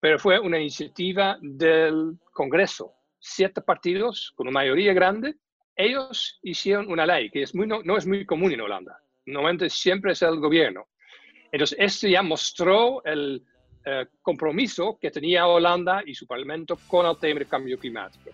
pero 0.00 0.18
fue 0.18 0.40
una 0.40 0.58
iniciativa 0.58 1.38
del 1.40 2.18
Congreso. 2.32 2.94
Siete 3.20 3.60
partidos 3.60 4.32
con 4.34 4.48
una 4.48 4.54
mayoría 4.54 4.92
grande, 4.92 5.36
ellos 5.76 6.40
hicieron 6.42 6.90
una 6.90 7.06
ley 7.06 7.30
que 7.30 7.42
es 7.42 7.54
muy, 7.54 7.68
no, 7.68 7.80
no 7.84 7.96
es 7.96 8.08
muy 8.08 8.26
común 8.26 8.50
en 8.50 8.60
Holanda. 8.60 8.98
Normalmente 9.26 9.70
siempre 9.70 10.14
es 10.14 10.22
el 10.22 10.40
gobierno. 10.40 10.88
Entonces, 11.52 11.78
esto 11.78 12.08
ya 12.08 12.22
mostró 12.22 13.04
el 13.04 13.44
eh, 13.88 14.06
compromiso 14.20 14.98
que 15.00 15.12
tenía 15.12 15.46
Holanda 15.46 16.02
y 16.04 16.12
su 16.12 16.26
parlamento 16.26 16.76
con 16.88 17.06
el 17.06 17.16
tema 17.18 17.38
del 17.38 17.48
cambio 17.48 17.78
climático. 17.78 18.30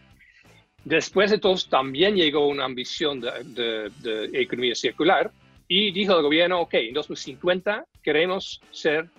Después 0.82 1.30
de 1.30 1.36
todo, 1.36 1.54
también 1.68 2.16
llegó 2.16 2.48
una 2.48 2.64
ambición 2.64 3.20
de, 3.20 3.90
economía 4.32 4.74
circular 4.74 5.30
y 5.68 5.92
dijo 5.92 6.16
el 6.16 6.22
gobierno, 6.22 6.62
ok, 6.62 6.74
en 6.74 6.94
2050 6.94 7.84
queremos 8.02 8.62
ser 8.70 9.10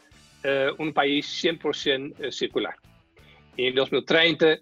eh, 0.44 0.72
un 0.80 0.92
país 0.92 1.28
100% 1.44 2.16
eh, 2.18 2.32
circular. 2.32 2.76
Y 3.56 3.68
en 3.68 3.76
2030, 3.76 4.58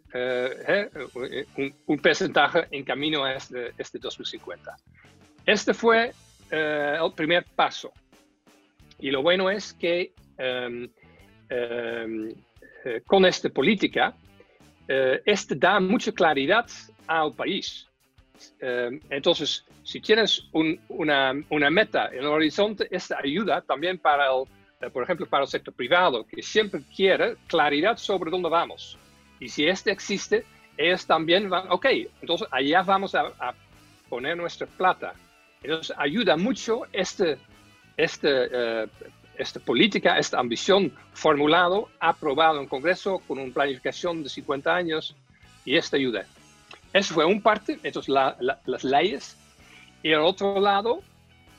un, 1.56 1.74
un, 1.88 1.98
porcentaje 2.00 2.68
en 2.70 2.84
camino 2.84 3.24
a 3.24 3.36
este, 3.36 3.72
este 3.78 3.98
2050. 3.98 4.76
Este 5.46 5.74
fue 5.74 6.12
el 6.50 7.14
primer 7.16 7.46
paso. 7.56 7.94
Y 9.00 9.10
lo 9.10 9.24
bueno 9.24 9.50
es 9.50 9.72
que 9.72 10.12
eh, 10.44 10.90
con 13.06 13.26
esta 13.26 13.50
política, 13.50 14.16
eh, 14.88 15.22
este 15.26 15.56
da 15.56 15.80
mucha 15.80 16.12
claridad 16.12 16.66
al 17.08 17.34
país. 17.34 17.88
Em, 18.60 19.00
entonces, 19.10 19.64
si 19.84 20.02
tienes 20.02 20.50
una, 20.52 21.34
una, 21.50 21.70
meta 21.70 22.08
en 22.08 22.20
el 22.20 22.26
horizonte, 22.26 22.88
esta 22.92 23.20
ayuda 23.20 23.62
también 23.62 24.00
para 24.00 24.26
el, 24.26 24.44
eh, 24.82 24.90
por 24.90 25.04
ejemplo, 25.04 25.26
para 25.28 25.44
el 25.44 25.50
sector 25.50 25.74
privado, 25.74 26.26
que 26.26 26.42
siempre 26.42 26.82
quiere 26.94 27.38
claridad 27.48 27.98
sobre 27.98 28.32
dónde 28.32 28.50
vamos. 28.50 28.98
Y 29.40 29.48
si 29.48 29.66
este 29.66 29.92
existe, 29.92 30.44
ellos 30.76 31.06
también 31.06 31.50
van, 31.50 31.68
ok, 31.70 31.86
entonces 32.22 32.48
allá 32.52 32.82
vamos 32.82 33.16
a, 33.16 33.54
poner 34.10 34.36
nuestra 34.36 34.68
plata. 34.68 35.14
Entonces 35.64 35.96
ayuda 35.98 36.36
mucho 36.36 36.82
este 36.92 37.38
este, 37.96 38.30
eh, 38.52 38.88
esta 39.42 39.60
política, 39.60 40.18
esta 40.18 40.40
ambición 40.40 40.94
formulado, 41.14 41.90
aprobado 42.00 42.60
en 42.60 42.68
Congreso 42.68 43.20
con 43.28 43.40
una 43.40 43.54
planificación 43.54 44.24
de 44.24 44.30
50 44.30 44.76
años 44.76 45.16
y 45.66 45.76
esta 45.76 45.98
ayuda. 45.98 46.26
Eso 46.94 47.14
fue 47.14 47.26
un 47.26 47.42
parte, 47.42 47.80
entonces 47.84 48.14
las 48.14 48.84
leyes. 48.84 49.38
Y 50.04 50.14
al 50.14 50.22
otro 50.22 50.60
lado 50.60 51.02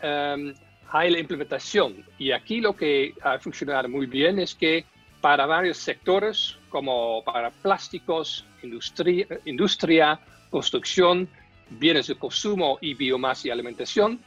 em, 0.01 0.55
hay 0.91 1.11
la 1.11 1.19
implementación. 1.19 2.05
Y 2.19 2.33
aquí 2.33 2.61
lo 2.61 2.75
que 2.75 3.15
ha 3.23 3.39
funcionado 3.39 3.89
muy 3.89 4.07
bien 4.07 4.39
es 4.39 4.55
que 4.55 4.85
para 5.21 5.47
varios 5.47 5.79
sectores, 5.79 6.57
como 6.69 7.23
para 7.25 7.51
plásticos, 7.51 8.45
industria, 8.63 9.27
industria 9.45 10.21
construcción, 10.51 11.29
bienes 11.71 12.09
de 12.09 12.15
consumo 12.15 12.79
y 12.81 12.95
biomasa 12.95 13.49
y 13.49 13.51
alimentación, 13.51 14.21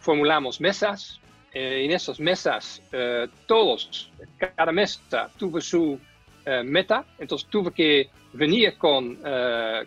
formulamos 0.00 0.60
mesas 0.60 1.18
eh, 1.58 1.86
en 1.86 1.90
esas 1.90 2.20
mesas, 2.20 2.82
eh, 2.92 3.26
todos, 3.46 4.10
cada 4.36 4.72
mesa 4.72 5.30
tuvo 5.38 5.58
su 5.58 5.98
eh, 6.44 6.62
meta, 6.62 7.06
entonces 7.18 7.48
tuve 7.48 7.72
que 7.72 8.10
venir 8.34 8.76
con, 8.76 9.18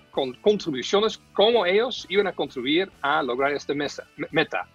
con 0.09 0.33
contribuciones, 0.41 1.21
cómo 1.31 1.67
ellos 1.67 2.07
iban 2.09 2.25
a 2.25 2.33
contribuir 2.33 2.89
a 3.03 3.21
lograr 3.21 3.53
esta 3.53 3.75
mesa, 3.75 4.03
meta. 4.31 4.67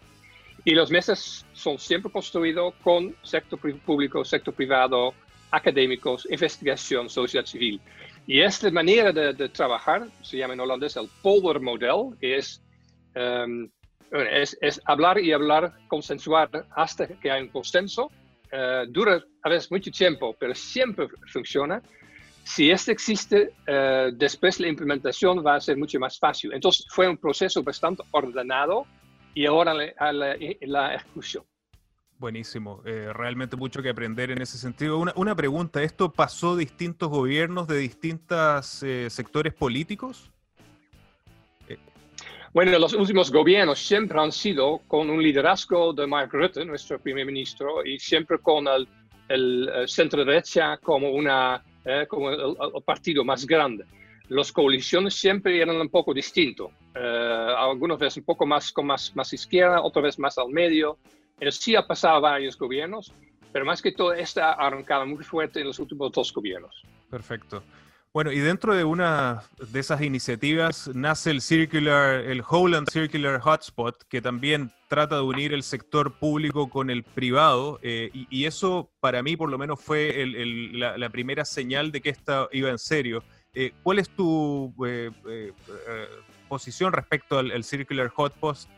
Y 0.64 0.70
los 0.70 0.88
mesas 0.92 1.44
son 1.52 1.80
siempre 1.80 2.12
construidos 2.12 2.72
con 2.84 3.16
sector 3.24 3.58
público, 3.58 4.24
sector 4.24 4.54
privado, 4.54 5.14
académicos, 5.50 6.28
investigación, 6.30 7.10
sociedad 7.10 7.44
civil. 7.44 7.80
Y 8.24 8.40
esta 8.40 8.70
manera 8.70 9.10
de, 9.10 9.48
trabajar 9.48 10.06
se 10.22 10.36
llama 10.36 10.54
en 10.54 10.60
holandés 10.60 10.94
el 10.94 11.08
polder 11.22 11.60
model, 11.60 12.16
que 12.20 12.36
es 12.36 12.62
um, 13.16 13.68
es, 14.10 14.80
hablar 14.84 15.18
y 15.18 15.32
hablar, 15.32 15.72
consensuar 15.88 16.66
hasta 16.74 17.06
que 17.06 17.30
hay 17.30 17.42
un 17.42 17.48
consenso. 17.48 18.10
Uh, 18.52 18.86
dura 18.88 19.20
a 19.42 19.48
veces 19.48 19.70
mucho 19.70 19.90
tiempo, 19.90 20.36
pero 20.38 20.54
siempre 20.54 21.08
funciona. 21.32 21.82
Si 22.44 22.70
este 22.70 22.92
existe, 22.92 23.52
uh, 23.66 24.14
después 24.14 24.60
la 24.60 24.68
implementación 24.68 25.44
va 25.44 25.56
a 25.56 25.60
ser 25.60 25.76
mucho 25.76 25.98
más 25.98 26.18
fácil. 26.18 26.52
Entonces 26.52 26.86
fue 26.88 27.08
un 27.08 27.16
proceso 27.16 27.62
bastante 27.62 28.02
ordenado 28.12 28.86
y 29.34 29.46
ahora 29.46 29.74
la, 29.74 30.36
la, 30.60 30.94
ejecución. 30.94 31.44
Buenísimo, 32.18 32.80
eh, 32.86 33.10
realmente 33.12 33.56
mucho 33.56 33.82
que 33.82 33.88
aprender 33.88 34.30
en 34.30 34.40
ese 34.40 34.56
sentido. 34.56 34.98
Una, 35.16 35.34
pregunta, 35.34 35.82
¿esto 35.82 36.12
pasó 36.12 36.56
distintos 36.56 37.08
gobiernos 37.08 37.66
de 37.66 37.78
distintos 37.78 38.82
eh, 38.84 39.10
sectores 39.10 39.52
políticos? 39.52 40.32
Bueno, 42.54 42.78
los 42.78 42.92
últimos 42.92 43.32
gobiernos 43.32 43.80
siempre 43.80 44.16
han 44.20 44.30
sido 44.30 44.78
con 44.86 45.10
un 45.10 45.20
liderazgo 45.20 45.92
de 45.92 46.06
Mark 46.06 46.30
Rutte, 46.32 46.64
nuestro 46.64 47.00
primer 47.00 47.26
ministro, 47.26 47.84
y 47.84 47.98
siempre 47.98 48.38
con 48.38 48.68
el, 48.68 48.86
el, 49.28 49.88
centro 49.88 50.24
derecha 50.24 50.76
como, 50.76 51.10
una, 51.10 51.60
eh, 51.84 52.06
como 52.08 52.30
el, 52.30 52.54
partido 52.84 53.24
más 53.24 53.44
grande. 53.44 53.84
Las 54.28 54.52
coaliciones 54.52 55.14
siempre 55.14 55.60
eran 55.60 55.80
un 55.80 55.88
poco 55.88 56.14
distintos. 56.14 56.70
Eh, 56.94 57.54
algunas 57.58 57.98
veces 57.98 58.18
un 58.18 58.24
poco 58.24 58.46
más, 58.46 58.70
con 58.70 58.86
más, 58.86 59.10
más 59.16 59.32
izquierda, 59.32 59.82
otras 59.82 60.04
veces 60.04 60.20
más 60.20 60.38
al 60.38 60.50
medio. 60.50 60.96
Y 61.40 61.50
sí 61.50 61.74
ha 61.74 61.84
pasado 61.84 62.20
varios 62.20 62.56
gobiernos, 62.56 63.12
pero 63.52 63.64
más 63.64 63.82
que 63.82 63.90
todo, 63.90 64.12
esta 64.12 64.52
ha 64.52 64.68
arrancado 64.68 65.04
muy 65.06 65.24
fuerte 65.24 65.58
en 65.58 65.66
los 65.66 65.80
últimos 65.80 66.12
dos 66.12 66.32
gobiernos. 66.32 66.84
Perfecto. 67.10 67.64
Bueno, 68.14 68.30
y 68.30 68.38
dentro 68.38 68.76
de 68.76 68.84
una 68.84 69.42
de 69.72 69.80
esas 69.80 70.00
iniciativas 70.00 70.88
nace 70.94 71.32
el 71.32 71.40
Circular, 71.40 72.20
el 72.20 72.44
Holland 72.48 72.88
Circular 72.88 73.40
Hotspot, 73.40 74.04
que 74.04 74.22
también 74.22 74.70
trata 74.86 75.16
de 75.16 75.22
unir 75.22 75.52
el 75.52 75.64
sector 75.64 76.12
público 76.12 76.70
con 76.70 76.90
el 76.90 77.02
privado, 77.02 77.80
eh, 77.82 78.10
y, 78.12 78.44
eso 78.44 78.88
para 79.00 79.20
mí 79.24 79.36
por 79.36 79.50
lo 79.50 79.58
menos 79.58 79.80
fue 79.80 80.24
la, 80.74 81.10
primera 81.10 81.44
señal 81.44 81.90
de 81.90 82.00
que 82.00 82.10
esto 82.10 82.48
iba 82.52 82.70
en 82.70 82.78
serio. 82.78 83.24
Eh, 83.52 83.72
¿Cuál 83.82 83.98
es 83.98 84.08
tu 84.08 84.72
eh, 84.86 85.10
posición 86.48 86.92
respecto 86.92 87.40
al, 87.40 87.64
Circular 87.64 88.10
Hotpost 88.10 88.70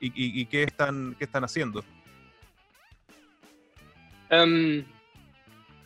y, 0.00 0.40
y, 0.40 0.46
qué, 0.46 0.62
están, 0.62 1.14
qué 1.18 1.24
están 1.24 1.44
haciendo? 1.44 1.84
Um, 4.30 4.84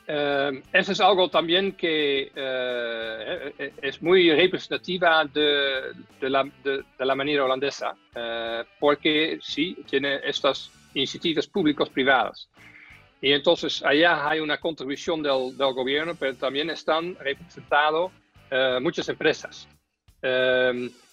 Uh, 0.08 0.60
eso 0.72 0.92
es 0.92 1.00
algo 1.00 1.28
también 1.28 1.72
que 1.72 2.32
uh, 2.34 3.64
es 3.80 4.02
muy 4.02 4.32
representativa 4.32 5.24
de, 5.26 5.92
de, 6.20 6.30
la, 6.30 6.42
de, 6.64 6.82
de 6.98 7.06
la, 7.06 7.14
manera 7.14 7.44
holandesa, 7.44 7.94
uh, 8.16 8.66
porque 8.80 9.38
sí, 9.40 9.76
tiene 9.88 10.20
estas 10.24 10.72
iniciativas 10.94 11.46
públicos 11.46 11.88
privadas. 11.88 12.48
Y 13.20 13.30
entonces 13.30 13.80
allá 13.84 14.28
hay 14.28 14.40
una 14.40 14.58
contribución 14.58 15.22
del, 15.22 15.56
del 15.56 15.72
gobierno, 15.72 16.16
pero 16.18 16.34
también 16.34 16.70
están 16.70 17.14
representadas 17.20 18.10
muchas 18.82 19.08
empresas. 19.08 19.66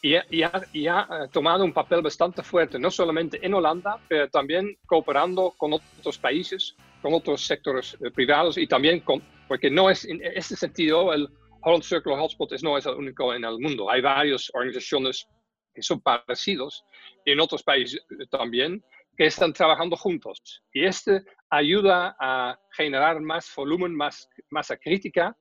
y, 0.02 0.10
y, 0.12 0.44
ha, 0.44 0.62
y, 0.74 0.88
ha, 0.88 1.08
tomado 1.32 1.64
un 1.64 1.72
papel 1.72 2.02
bastante 2.02 2.44
fuerte, 2.44 2.78
no 2.78 2.92
solamente 2.92 3.40
en 3.46 3.54
Holanda, 3.54 3.98
pero 4.10 4.28
también 4.28 4.76
cooperando 4.86 5.54
con 5.56 5.72
otros 5.74 6.18
países 6.18 6.76
con 7.02 7.14
otros 7.14 7.46
sectores 7.46 7.98
eh, 8.04 8.12
privados 8.12 8.58
y 8.58 8.68
también 8.68 9.00
con, 9.02 9.22
porque 9.48 9.70
no 9.70 9.90
es 9.90 10.06
en 10.06 10.22
este 10.24 10.56
sentido 10.56 11.14
el 11.14 11.28
Holland 11.62 11.84
Circular 11.84 12.20
Hotspot 12.20 12.54
es, 12.54 12.64
no 12.64 12.78
es 12.78 12.86
el 12.86 12.96
único 12.96 13.34
en 13.34 13.44
el 13.44 13.60
mundo. 13.60 13.90
Hay 13.90 14.02
varias 14.02 14.50
organizaciones 14.54 15.28
que 15.74 15.82
son 15.82 16.02
parecidos 16.02 16.84
en 17.26 17.40
otros 17.40 17.64
países 17.64 18.02
eh, 18.12 18.26
también 18.30 18.84
que 19.18 19.26
están 19.26 19.52
trabajando 19.52 19.98
juntos. 19.98 20.64
Y 20.72 20.86
este 20.86 21.24
ayuda 21.50 22.16
a 22.20 22.58
generar 22.72 23.20
más 23.20 23.52
volumen, 23.56 23.94
más 23.94 24.30
masa 24.50 24.78
crítica. 24.78 25.36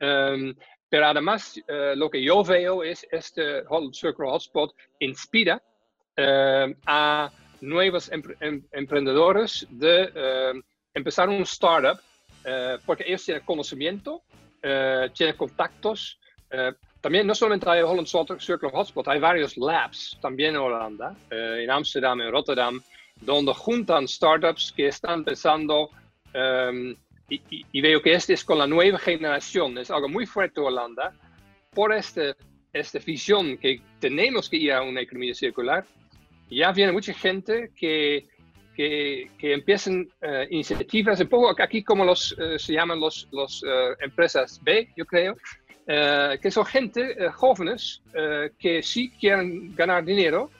Um, 0.00 0.54
pero 0.88 1.06
además, 1.06 1.60
uh, 1.68 1.96
lo 1.96 2.08
que 2.08 2.22
yo 2.22 2.44
veo 2.44 2.84
es 2.84 3.04
este 3.10 3.64
Holland 3.68 3.94
Circular 3.94 4.34
Hotspot 4.34 4.72
inspira 5.00 5.60
uh, 6.18 6.72
a 6.86 7.32
nuevos 7.60 8.10
em 8.12 8.62
emprendedores 8.72 9.66
de 9.70 10.04
uh, 10.04 10.62
empezar 10.94 11.28
un 11.28 11.42
startup 11.42 12.00
eh, 12.44 12.78
porque 12.84 13.04
ellos 13.06 13.24
tienen 13.24 13.42
conocimiento, 13.44 14.22
eh, 14.62 15.10
tienen 15.14 15.36
contactos. 15.36 16.18
Eh, 16.50 16.72
también 17.00 17.26
no 17.26 17.34
solamente 17.34 17.68
hay 17.68 17.82
Holland 17.82 18.06
Circle 18.06 18.70
Hotspot, 18.70 19.08
hay 19.08 19.18
varios 19.18 19.56
labs 19.56 20.18
también 20.22 20.54
en 20.54 20.60
Holanda, 20.60 21.14
en 21.30 21.70
Amsterdam, 21.70 22.20
en 22.20 22.30
Rotterdam, 22.30 22.80
donde 23.20 23.52
juntan 23.52 24.08
startups 24.08 24.72
que 24.72 24.88
están 24.88 25.22
pensando 25.22 25.90
em, 26.32 26.96
y, 27.28 27.80
veo 27.80 28.00
que 28.00 28.14
este 28.14 28.32
es 28.32 28.44
con 28.44 28.58
la 28.58 28.66
nueva 28.66 28.98
generación, 28.98 29.76
es 29.76 29.90
algo 29.90 30.08
muy 30.08 30.24
fuerte 30.24 30.60
Holanda, 30.60 31.12
por 31.74 31.92
este, 31.92 32.36
esta 32.72 32.98
visión 33.00 33.58
que 33.58 33.82
tenemos 34.00 34.48
que 34.48 34.56
ir 34.56 34.72
a 34.72 34.82
una 34.82 35.02
economía 35.02 35.34
circular, 35.34 35.84
ya 36.50 36.72
viene 36.72 36.92
mucha 36.92 37.12
gente 37.12 37.70
que, 37.76 38.26
que, 38.74 39.30
que 39.38 39.54
empiezan 39.54 40.08
uh, 40.22 40.44
iniciativas, 40.50 41.20
un 41.20 41.28
poco 41.28 41.54
aquí 41.62 41.82
como 41.82 42.04
los, 42.04 42.32
uh, 42.32 42.58
se 42.58 42.72
llaman 42.72 43.00
los, 43.00 43.28
los 43.32 43.62
uh, 43.62 43.94
empresas 44.00 44.60
B, 44.62 44.90
yo 44.96 45.04
creo, 45.04 45.36
que 45.86 46.50
son 46.50 46.64
gente, 46.64 47.14
jóvenes, 47.34 48.00
que 48.58 48.82
sí 48.82 49.10
quieren 49.20 49.76
ganar 49.76 50.02
dinero, 50.02 50.50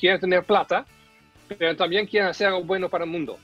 quieren 0.00 0.18
tener 0.18 0.44
plata, 0.44 0.86
pero 1.58 1.76
también 1.76 2.06
quieren 2.06 2.30
hacer 2.30 2.46
algo 2.46 2.64
bueno 2.64 2.88
para 2.88 3.04
el 3.04 3.10
mundo. 3.10 3.38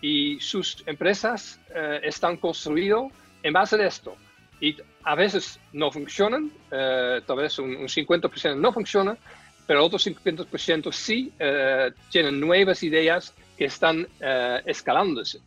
Y 0.00 0.38
sus 0.38 0.84
empresas 0.86 1.58
están 2.00 2.36
construidas 2.36 3.10
en 3.42 3.52
base 3.54 3.74
a 3.74 3.88
esto. 3.88 4.14
Y 4.60 4.76
a 5.02 5.16
veces 5.16 5.58
no 5.72 5.90
funcionan, 5.90 6.52
tal 6.70 7.36
vez 7.36 7.58
un, 7.58 7.74
un 7.74 7.88
50% 7.88 8.56
no 8.56 8.72
funciona, 8.72 9.18
pero 9.66 9.84
otros 9.84 10.06
50% 10.06 10.92
sí 10.92 11.32
eh, 11.38 11.90
tienen 12.10 12.40
nuevas 12.40 12.82
ideas 12.82 13.34
que 13.56 13.66
están 13.66 14.06
eh, 14.20 14.62
escalándose. 14.66 15.40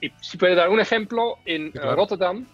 Y 0.00 0.10
si 0.20 0.36
puedo 0.36 0.54
dar 0.54 0.68
un 0.68 0.80
ejemplo, 0.80 1.38
en 1.44 1.72
Rotterdam 1.72 2.46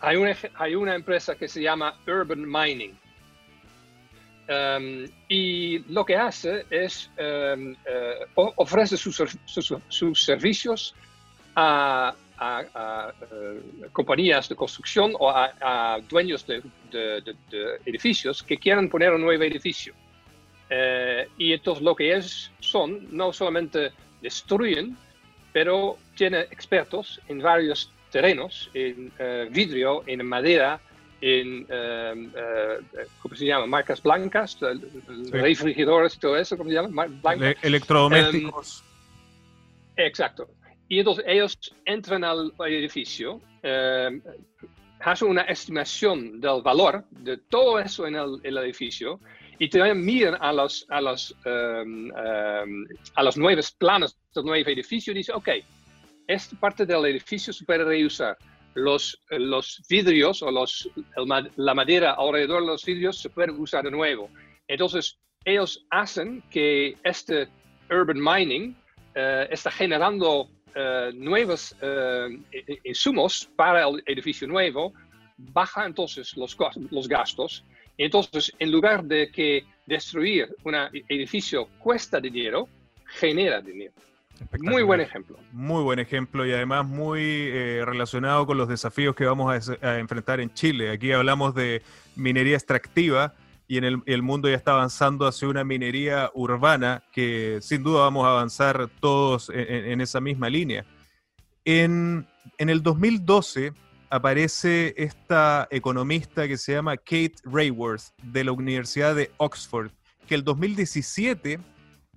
hay 0.00 0.16
una, 0.16 0.36
hay 0.54 0.74
una 0.74 0.94
empresa 0.94 1.34
que 1.34 1.46
se 1.46 1.62
llama 1.62 1.94
Urban 2.06 2.44
Mining. 2.50 2.98
Um, 4.48 5.06
y 5.28 5.78
lo 5.92 6.04
que 6.04 6.16
hace 6.16 6.66
es 6.70 7.08
um, 7.18 7.76
uh, 8.34 8.50
ofrece 8.56 8.96
sus, 8.96 9.22
sus, 9.44 9.74
sus 9.88 10.24
servicios 10.24 10.92
a, 11.54 12.12
a, 12.40 13.12
eh, 13.30 13.60
compañías 13.92 14.48
de 14.48 14.56
construcción 14.56 15.12
o 15.18 15.30
a, 15.30 15.98
dueños 16.08 16.46
de, 16.46 16.62
edificios 17.84 18.42
que 18.42 18.56
quieran 18.56 18.88
poner 18.88 19.12
un 19.12 19.20
nuevo 19.20 19.42
edificio. 19.44 19.94
Eh, 20.68 21.28
y 21.36 21.52
entonces 21.52 21.84
lo 21.84 21.94
que 21.94 22.12
ellos 22.12 22.50
son, 22.60 23.08
no 23.10 23.32
solamente 23.32 23.92
destruyen, 24.22 24.96
pero 25.52 25.98
tienen 26.14 26.42
expertos 26.50 27.20
en 27.28 27.40
varios 27.40 27.92
terrenos, 28.10 28.70
en 28.74 29.12
eh, 29.18 29.48
vidrio, 29.50 30.02
en 30.06 30.24
madera, 30.24 30.80
en, 31.20 31.66
¿cómo 33.20 33.34
se 33.34 33.44
llama? 33.44 33.66
Marcas 33.66 34.02
blancas, 34.02 34.56
refrigeradores 35.30 36.14
y 36.14 36.18
todo 36.18 36.36
eso, 36.38 36.56
¿cómo 36.56 36.70
se 36.70 36.76
llama? 36.76 37.06
electrodomésticos. 37.62 38.82
Em, 39.96 40.06
exacto. 40.06 40.48
Y 40.90 40.98
entonces 40.98 41.24
ellos 41.28 41.56
entran 41.84 42.24
al 42.24 42.52
edificio, 42.66 43.40
eh, 43.62 44.20
hacen 44.98 45.28
una 45.28 45.42
estimación 45.42 46.40
del 46.40 46.62
valor 46.62 47.04
de 47.10 47.36
todo 47.36 47.78
eso 47.78 48.08
en 48.08 48.16
el, 48.16 48.58
edificio 48.58 49.20
y 49.60 49.68
también 49.68 50.04
miran 50.04 50.36
a 50.40 50.52
los, 50.52 50.84
a 50.90 51.00
los, 51.00 51.30
um, 51.46 52.10
a 53.14 53.22
los 53.22 53.36
nuevos 53.36 53.70
planos 53.70 54.18
del 54.34 54.44
nuevo 54.44 54.68
edificio 54.68 55.12
y 55.12 55.18
dicen, 55.18 55.36
ok, 55.36 55.48
esta 56.26 56.58
parte 56.58 56.84
del 56.84 57.06
edificio 57.06 57.52
se 57.52 57.64
puede 57.64 57.84
reusar. 57.84 58.36
Los, 58.74 59.16
los 59.30 59.82
vidrios 59.88 60.42
o 60.42 60.50
los, 60.50 60.90
la 61.56 61.74
madera 61.74 62.14
alrededor 62.18 62.62
de 62.62 62.66
los 62.66 62.84
vidrios 62.84 63.18
se 63.18 63.30
puede 63.30 63.52
usar 63.52 63.84
de 63.84 63.92
nuevo. 63.92 64.28
Entonces, 64.66 65.20
ellos 65.44 65.86
hacen 65.90 66.42
que 66.50 66.96
este 67.04 67.48
urban 67.90 68.20
mining 68.20 68.76
uh, 69.16 69.46
está 69.50 69.70
generando 69.70 70.48
nuevos 71.14 71.76
uh, 71.82 72.32
insumos 72.84 73.48
para 73.56 73.88
el 73.88 74.02
edificio 74.06 74.46
nuevo, 74.46 74.92
baja 75.36 75.86
entonces 75.86 76.36
los, 76.36 76.56
los 76.90 77.08
gastos. 77.08 77.64
Entonces, 77.98 78.52
en 78.58 78.72
lugar 78.72 79.04
de 79.04 79.30
que 79.30 79.64
destruir 79.86 80.48
un 80.64 80.74
edificio 81.08 81.68
cuesta 81.78 82.20
dinero, 82.20 82.68
genera 83.06 83.60
dinero. 83.60 83.92
Muy 84.58 84.82
buen 84.82 85.00
ejemplo. 85.00 85.36
Muy 85.52 85.82
buen 85.82 85.98
ejemplo 85.98 86.46
y 86.46 86.52
además 86.52 86.86
muy 86.86 87.20
eh, 87.22 87.82
relacionado 87.84 88.46
con 88.46 88.56
los 88.56 88.68
desafíos 88.68 89.14
que 89.14 89.26
vamos 89.26 89.70
a, 89.70 89.86
a, 89.86 89.98
enfrentar 89.98 90.40
en 90.40 90.52
Chile. 90.54 90.90
Aquí 90.90 91.12
hablamos 91.12 91.54
de 91.54 91.82
minería 92.16 92.56
extractiva, 92.56 93.34
y 93.70 93.76
en 93.76 94.02
el, 94.04 94.22
mundo 94.22 94.48
ya 94.48 94.56
está 94.56 94.72
avanzando 94.72 95.28
hacia 95.28 95.46
una 95.46 95.62
minería 95.62 96.28
urbana 96.34 97.04
que 97.12 97.60
sin 97.62 97.84
duda 97.84 98.00
vamos 98.00 98.26
a 98.26 98.30
avanzar 98.30 98.90
todos 98.98 99.48
en, 99.54 100.00
esa 100.00 100.20
misma 100.20 100.50
línea. 100.50 100.84
En, 101.64 102.26
el 102.58 102.82
2012 102.82 103.72
aparece 104.10 104.92
esta 104.96 105.68
economista 105.70 106.48
que 106.48 106.56
se 106.56 106.72
llama 106.72 106.96
Kate 106.96 107.36
Rayworth 107.44 108.12
de 108.24 108.42
la 108.42 108.50
Universidad 108.50 109.14
de 109.14 109.30
Oxford, 109.36 109.92
que 110.26 110.34
el 110.34 110.42
2017, 110.42 111.60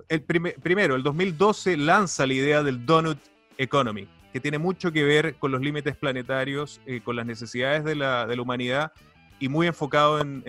el 0.09 0.23
primero, 0.23 0.95
el 0.95 1.03
2012 1.03 1.77
lanza 1.77 2.25
la 2.25 2.33
idea 2.33 2.63
del 2.63 2.83
Donut 2.83 3.19
Economy, 3.59 4.07
que 4.31 4.39
tiene 4.39 4.57
mucho 4.57 4.91
que 4.91 5.03
ver 5.03 5.35
con 5.35 5.51
los 5.51 5.61
límites 5.61 5.95
planetarios, 5.95 6.81
eh, 6.87 7.01
con 7.01 7.15
las 7.15 7.27
necesidades 7.27 7.83
de 7.83 7.93
la, 7.93 8.25
de 8.25 8.37
la 8.37 8.41
humanidad 8.41 8.91
y 9.39 9.49
muy 9.49 9.67
enfocado 9.67 10.19
en, 10.19 10.43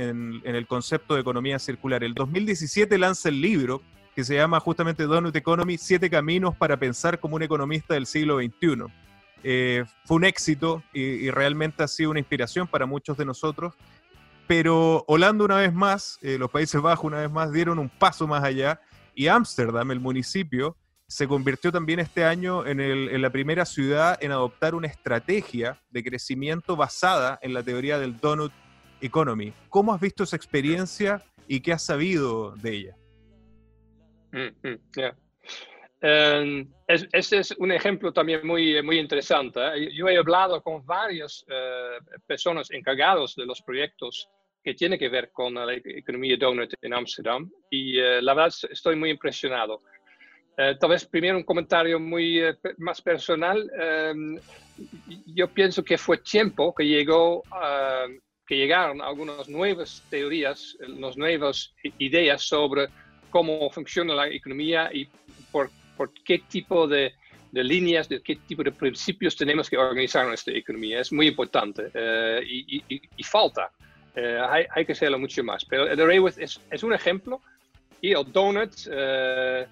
el 0.44 0.66
concepto 0.66 1.14
de 1.14 1.20
economía 1.20 1.58
circular. 1.58 2.04
El 2.04 2.14
2017 2.14 2.96
lanza 2.98 3.28
el 3.28 3.40
libro 3.40 3.82
que 4.14 4.24
se 4.24 4.36
llama 4.36 4.60
justamente 4.60 5.04
Donut 5.04 5.34
Economy, 5.34 5.76
Siete 5.76 6.08
Caminos 6.08 6.56
para 6.56 6.76
Pensar 6.76 7.18
como 7.18 7.36
un 7.36 7.42
economista 7.42 7.94
del 7.94 8.06
siglo 8.06 8.38
XXI. 8.38 8.84
Eh, 9.42 9.84
fue 10.04 10.16
un 10.16 10.24
éxito 10.24 10.82
y, 10.92 11.30
realmente 11.30 11.82
ha 11.82 11.88
sido 11.88 12.10
una 12.10 12.20
inspiración 12.20 12.66
para 12.66 12.86
muchos 12.86 13.16
de 13.16 13.24
nosotros, 13.24 13.74
pero 14.46 15.04
Holanda 15.08 15.44
una 15.44 15.56
vez 15.56 15.74
más, 15.74 16.18
eh, 16.22 16.38
los 16.38 16.50
Países 16.50 16.80
Bajos 16.80 17.04
una 17.04 17.20
vez 17.20 17.30
más 17.30 17.52
dieron 17.52 17.78
un 17.78 17.88
paso 17.88 18.26
más 18.26 18.44
allá 18.44 18.80
y 19.14 19.26
Ámsterdam, 19.26 19.90
el 19.90 20.00
municipio, 20.00 20.76
se 21.06 21.28
convirtió 21.28 21.70
también 21.70 22.00
este 22.00 22.24
año 22.24 22.66
en, 22.66 22.80
en, 22.80 23.20
la 23.20 23.30
primera 23.30 23.66
ciudad 23.66 24.18
en 24.22 24.32
adoptar 24.32 24.74
una 24.74 24.86
estrategia 24.86 25.78
de 25.90 26.02
crecimiento 26.02 26.76
basada 26.76 27.38
en 27.42 27.52
la 27.52 27.62
teoría 27.62 27.98
del 27.98 28.18
donut 28.18 28.52
Economy. 29.04 29.52
¿Cómo 29.68 29.92
has 29.92 30.00
visto 30.00 30.24
esa 30.24 30.36
experiencia 30.36 31.22
y 31.46 31.60
qué 31.60 31.72
has 31.72 31.84
sabido 31.84 32.52
de 32.56 32.70
ella? 32.74 32.96
Mm, 34.32 34.68
mm, 34.68 34.78
em, 36.00 36.68
este 36.88 37.38
es 37.38 37.50
un 37.58 37.70
ejemplo 37.70 38.12
también 38.12 38.46
muy, 38.46 38.82
muy 38.82 38.98
interesante. 38.98 39.60
¿eh? 39.60 39.90
Yo 39.94 40.08
he 40.08 40.16
hablado 40.16 40.62
con 40.62 40.84
varias 40.86 41.44
eh, 41.48 41.98
personas 42.26 42.70
encargadas 42.70 43.34
de 43.36 43.44
los 43.44 43.60
proyectos 43.60 44.26
que 44.62 44.72
tienen 44.72 44.98
que 44.98 45.10
ver 45.10 45.30
con 45.30 45.52
la 45.52 45.74
economía 45.74 46.38
donut 46.38 46.72
en 46.80 46.94
Ámsterdam 46.94 47.50
y 47.68 47.98
eh, 47.98 48.22
la 48.22 48.32
verdad 48.32 48.54
estoy 48.70 48.96
muy 48.96 49.10
impresionado. 49.10 49.82
tal 50.56 50.88
vez 50.88 51.04
primero 51.04 51.36
un 51.36 51.44
comentario 51.44 52.00
muy 52.00 52.40
más 52.78 53.02
personal. 53.02 53.70
Em, 53.78 54.38
yo 55.26 55.46
pienso 55.48 55.84
que 55.84 55.98
fue 55.98 56.18
tiempo 56.18 56.74
que 56.74 56.84
llegó 56.84 57.42
que 58.46 58.56
llegaron 58.56 59.00
algunas 59.00 59.48
nuevas 59.48 60.02
teorías, 60.10 60.76
unas 60.86 61.16
nuevas 61.16 61.74
ideas 61.98 62.42
sobre 62.42 62.88
cómo 63.30 63.70
funciona 63.70 64.14
la 64.14 64.28
economía 64.28 64.90
y 64.92 65.08
por, 65.50 65.70
por 65.96 66.12
qué 66.12 66.40
tipo 66.48 66.86
de, 66.86 67.14
de, 67.50 67.64
líneas, 67.64 68.08
de 68.08 68.22
qué 68.22 68.36
tipo 68.36 68.62
de 68.62 68.72
principios 68.72 69.36
tenemos 69.36 69.68
que 69.70 69.78
organizar 69.78 70.26
nuestra 70.26 70.54
economía. 70.54 71.00
Es 71.00 71.12
muy 71.12 71.28
importante 71.28 71.90
eh, 71.94 72.40
y, 72.46 72.82
y, 73.16 73.22
falta. 73.22 73.70
Eh, 74.14 74.38
hay, 74.48 74.66
hay, 74.70 74.84
que 74.84 74.92
hacerlo 74.92 75.18
mucho 75.18 75.42
más. 75.42 75.64
Pero 75.64 75.88
el 75.88 75.96
Rayworth 75.96 76.38
es, 76.38 76.60
es 76.70 76.82
un 76.82 76.92
ejemplo 76.92 77.40
y 78.00 78.12
el 78.12 78.30
donut, 78.30 78.72
eh, 78.90 79.66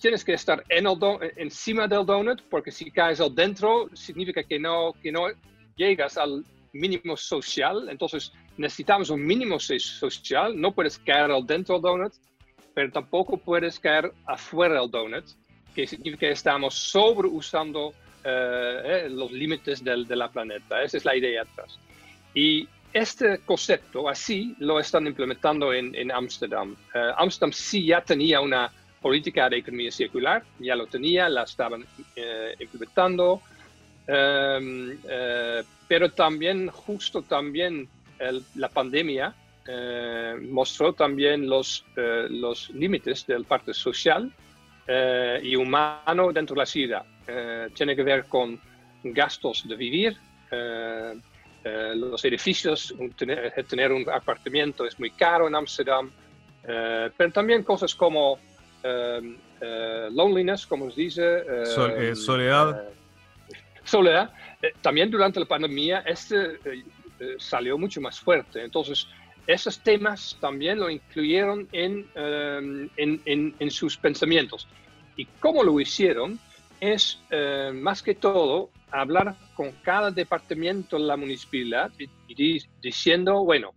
tienes 0.00 0.24
que 0.24 0.34
estar 0.34 0.64
en 0.68 0.86
el 0.86 0.98
encima 1.36 1.86
del 1.86 2.04
donut 2.04 2.42
porque 2.50 2.70
si 2.70 2.90
caes 2.90 3.20
al 3.20 3.34
dentro 3.34 3.88
significa 3.94 4.42
que 4.42 4.58
no, 4.58 4.92
que 5.00 5.12
no 5.12 5.28
llegas 5.76 6.18
al 6.18 6.44
mínimo 6.78 7.16
social, 7.16 7.88
entonces 7.88 8.32
necesitamos 8.56 9.10
un 9.10 9.24
mínimo 9.24 9.58
social, 9.58 10.60
no 10.60 10.72
puedes 10.72 10.98
caer 10.98 11.30
dentro 11.44 11.76
del 11.76 11.82
donut, 11.82 12.12
pero 12.74 12.90
tampoco 12.92 13.36
puedes 13.36 13.78
caer 13.80 14.12
afuera 14.26 14.80
del 14.80 14.90
donut, 14.90 15.24
que 15.74 15.86
significa 15.86 16.26
que 16.26 16.30
estamos 16.32 16.74
sobreusando 16.74 17.92
eh, 18.24 18.82
eh, 18.84 19.08
los 19.10 19.30
límites 19.30 19.82
del, 19.82 20.06
de 20.06 20.16
la 20.16 20.28
planeta. 20.28 20.82
Esa 20.82 20.96
es 20.96 21.04
la 21.04 21.16
idea 21.16 21.42
atrás. 21.42 21.78
Y 22.34 22.68
este 22.92 23.38
concepto 23.38 24.08
así 24.08 24.56
lo 24.58 24.80
están 24.80 25.06
implementando 25.06 25.72
en 25.72 26.10
Ámsterdam. 26.10 26.76
Eh, 26.94 27.12
Ámsterdam 27.16 27.52
sí 27.52 27.86
ya 27.86 28.00
tenía 28.00 28.40
una 28.40 28.72
política 29.00 29.48
de 29.48 29.58
economía 29.58 29.92
circular, 29.92 30.42
ya 30.58 30.74
lo 30.74 30.86
tenía, 30.86 31.28
la 31.28 31.44
estaban 31.44 31.86
implementando. 32.58 33.40
Em, 34.06 34.98
pero 35.88 36.10
también, 36.10 36.68
justo 36.68 37.22
también 37.22 37.88
la 38.54 38.68
pandemia 38.68 39.34
eh, 39.66 40.34
mostró 40.50 40.92
también 40.92 41.48
los, 41.48 41.84
eh, 41.96 42.26
los 42.30 42.70
límites 42.70 43.26
del 43.26 43.44
parte 43.44 43.74
social 43.74 44.32
y 45.42 45.54
humano 45.54 46.32
dentro 46.32 46.54
de 46.54 46.58
la 46.60 46.66
ciudad. 46.66 47.04
tiene 47.74 47.94
que 47.94 48.02
ver 48.02 48.24
con 48.24 48.58
gastos 49.02 49.68
de 49.68 49.76
vivir, 49.76 50.16
los 51.94 52.24
edificios, 52.24 52.94
tener, 53.68 53.92
un 53.92 54.08
apartamento 54.08 54.86
es 54.86 54.98
muy 54.98 55.10
caro 55.10 55.46
en 55.46 55.56
Ámsterdam, 55.56 56.10
pero 56.62 57.30
también 57.30 57.64
cosas 57.64 57.94
como 57.94 58.38
loneliness, 60.10 60.66
como 60.66 60.90
se 60.90 61.00
dice. 61.02 61.44
soledad. 62.16 62.88
Soledad. 63.88 64.30
también 64.80 65.10
durante 65.10 65.40
la 65.40 65.46
pandemia 65.46 66.00
este 66.00 66.58
salió 67.38 67.78
mucho 67.78 68.00
más 68.00 68.20
fuerte. 68.20 68.62
Entonces, 68.62 69.06
esos 69.46 69.80
temas 69.82 70.36
también 70.40 70.78
lo 70.78 70.90
incluyeron 70.90 71.68
en, 71.72 72.06
en, 72.14 73.54
en, 73.58 73.70
sus 73.70 73.96
pensamientos. 73.96 74.68
Y 75.16 75.24
cómo 75.40 75.62
lo 75.62 75.80
hicieron 75.80 76.38
es, 76.80 77.18
más 77.72 78.02
que 78.02 78.14
todo, 78.14 78.70
hablar 78.90 79.36
con 79.54 79.72
cada 79.82 80.10
departamento 80.10 80.98
de 80.98 81.04
la 81.04 81.16
municipalidad 81.16 81.90
y, 82.28 82.60
diciendo, 82.82 83.42
bueno, 83.44 83.74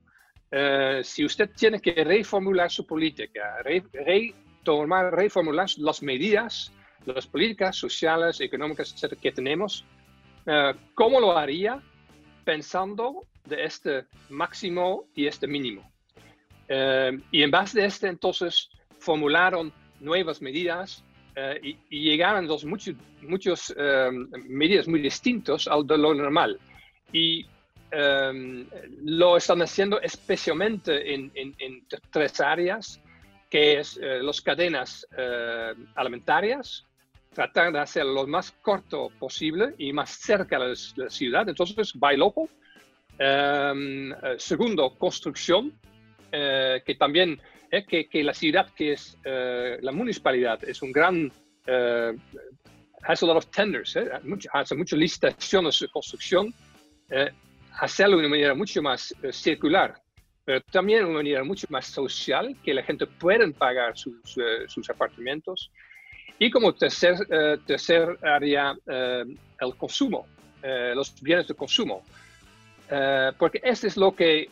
si 1.03 1.23
usted 1.23 1.49
tiene 1.55 1.79
que 1.79 2.03
reformular 2.03 2.69
su 2.69 2.85
política, 2.85 3.57
retomar, 3.63 5.13
reformular 5.15 5.69
las 5.77 6.03
medidas, 6.03 6.71
las 7.05 7.25
políticas 7.25 7.77
sociales, 7.77 8.41
económicas, 8.41 8.91
etcétera, 8.93 9.21
que 9.21 9.31
tenemos, 9.31 9.85
¿cómo 10.95 11.19
lo 11.19 11.37
haría 11.37 11.81
pensando 12.43 13.27
de 13.45 13.63
este 13.63 14.05
máximo 14.29 15.07
y 15.15 15.27
este 15.27 15.47
mínimo. 15.47 15.89
Eh, 16.67 17.19
y 17.31 17.43
en 17.43 17.51
base 17.51 17.81
de 17.81 17.87
este 17.87 18.07
entonces 18.07 18.69
formularon 18.99 19.73
nuevas 19.99 20.41
medidas 20.41 21.03
eh, 21.35 21.75
y, 21.89 22.09
llegaron 22.09 22.47
los 22.47 22.63
muchos, 22.65 22.95
muchos 23.21 23.73
eh, 23.77 24.09
medidas 24.47 24.87
muy 24.87 25.01
distintos 25.01 25.67
al 25.67 25.85
de 25.85 25.97
lo 25.97 26.13
normal. 26.13 26.59
Y 27.11 27.45
lo 29.03 29.35
están 29.35 29.61
haciendo 29.61 29.99
especialmente 29.99 31.13
en, 31.13 31.29
en, 31.35 31.53
en 31.59 31.85
tres 32.09 32.39
áreas, 32.39 33.01
que 33.49 33.79
es 33.79 33.99
las 34.01 34.39
cadenas 34.39 35.05
alimentarias, 35.95 36.87
tratar 37.33 37.71
de 37.71 37.79
hacerlo 37.79 38.13
lo 38.13 38.27
más 38.27 38.51
corto 38.51 39.09
posible 39.19 39.73
y 39.77 39.93
más 39.93 40.09
cerca 40.09 40.59
de 40.59 40.75
la, 40.95 41.09
ciudad. 41.09 41.47
Entonces, 41.47 41.93
Em, 43.23 44.11
eh, 44.11 44.35
segundo, 44.37 44.95
construcción, 44.97 45.73
eh, 46.31 46.81
que 46.83 46.95
también 46.95 47.39
es 47.69 47.85
que, 47.85 48.09
que, 48.09 48.23
la 48.23 48.33
ciudad, 48.33 48.73
que 48.75 48.93
es 48.93 49.15
eh, 49.23 49.77
la 49.81 49.91
municipalidad, 49.91 50.63
es 50.67 50.81
un 50.81 50.91
gran, 50.91 51.31
has 53.03 53.21
a 53.21 53.25
lot 53.25 53.37
of 53.37 53.45
tenders, 53.51 53.95
hace 54.53 54.75
muchas 54.75 54.97
licitaciones 54.97 55.79
de 55.79 55.87
construcción, 55.89 56.53
hacerlo 57.79 58.17
de 58.17 58.21
una 58.21 58.29
manera 58.29 58.55
mucho 58.55 58.81
más 58.81 59.13
circular, 59.31 59.93
pero 60.43 60.59
también 60.71 60.99
de 60.99 61.05
una 61.05 61.17
manera 61.17 61.43
mucho 61.43 61.67
más 61.69 61.85
social, 61.85 62.57
que 62.63 62.73
la 62.73 62.83
gente 62.83 63.05
pueda 63.05 63.47
pagar 63.51 63.95
sus, 63.95 64.35
sus 64.67 64.89
apartamentos. 64.89 65.71
Y 66.43 66.49
como 66.49 66.73
tercer, 66.73 67.17
tercer 67.67 68.17
área, 68.23 68.75
el 68.87 69.75
consumo, 69.77 70.25
los 70.95 71.13
bienes 71.21 71.47
de 71.47 71.53
consumo. 71.53 72.01
Eh, 72.91 73.31
porque 73.37 73.61
eso 73.63 73.87
es 73.87 73.95
lo 73.95 74.13
que, 74.13 74.49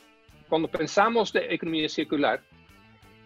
cuando 0.48 0.70
pensamos 0.70 1.34
de 1.34 1.54
economía 1.54 1.90
circular, 1.90 2.42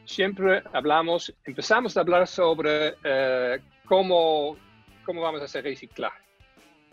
siempre 0.06 0.64
hablamos, 0.74 1.32
empezamos 1.46 1.96
a 1.96 2.00
hablar 2.00 2.28
sobre 2.28 2.96
eh, 3.04 3.60
cómo, 3.86 4.58
cómo 5.06 5.22
vamos 5.22 5.42
a 5.42 5.46
hacer 5.46 5.66
reciclar. 5.66 6.14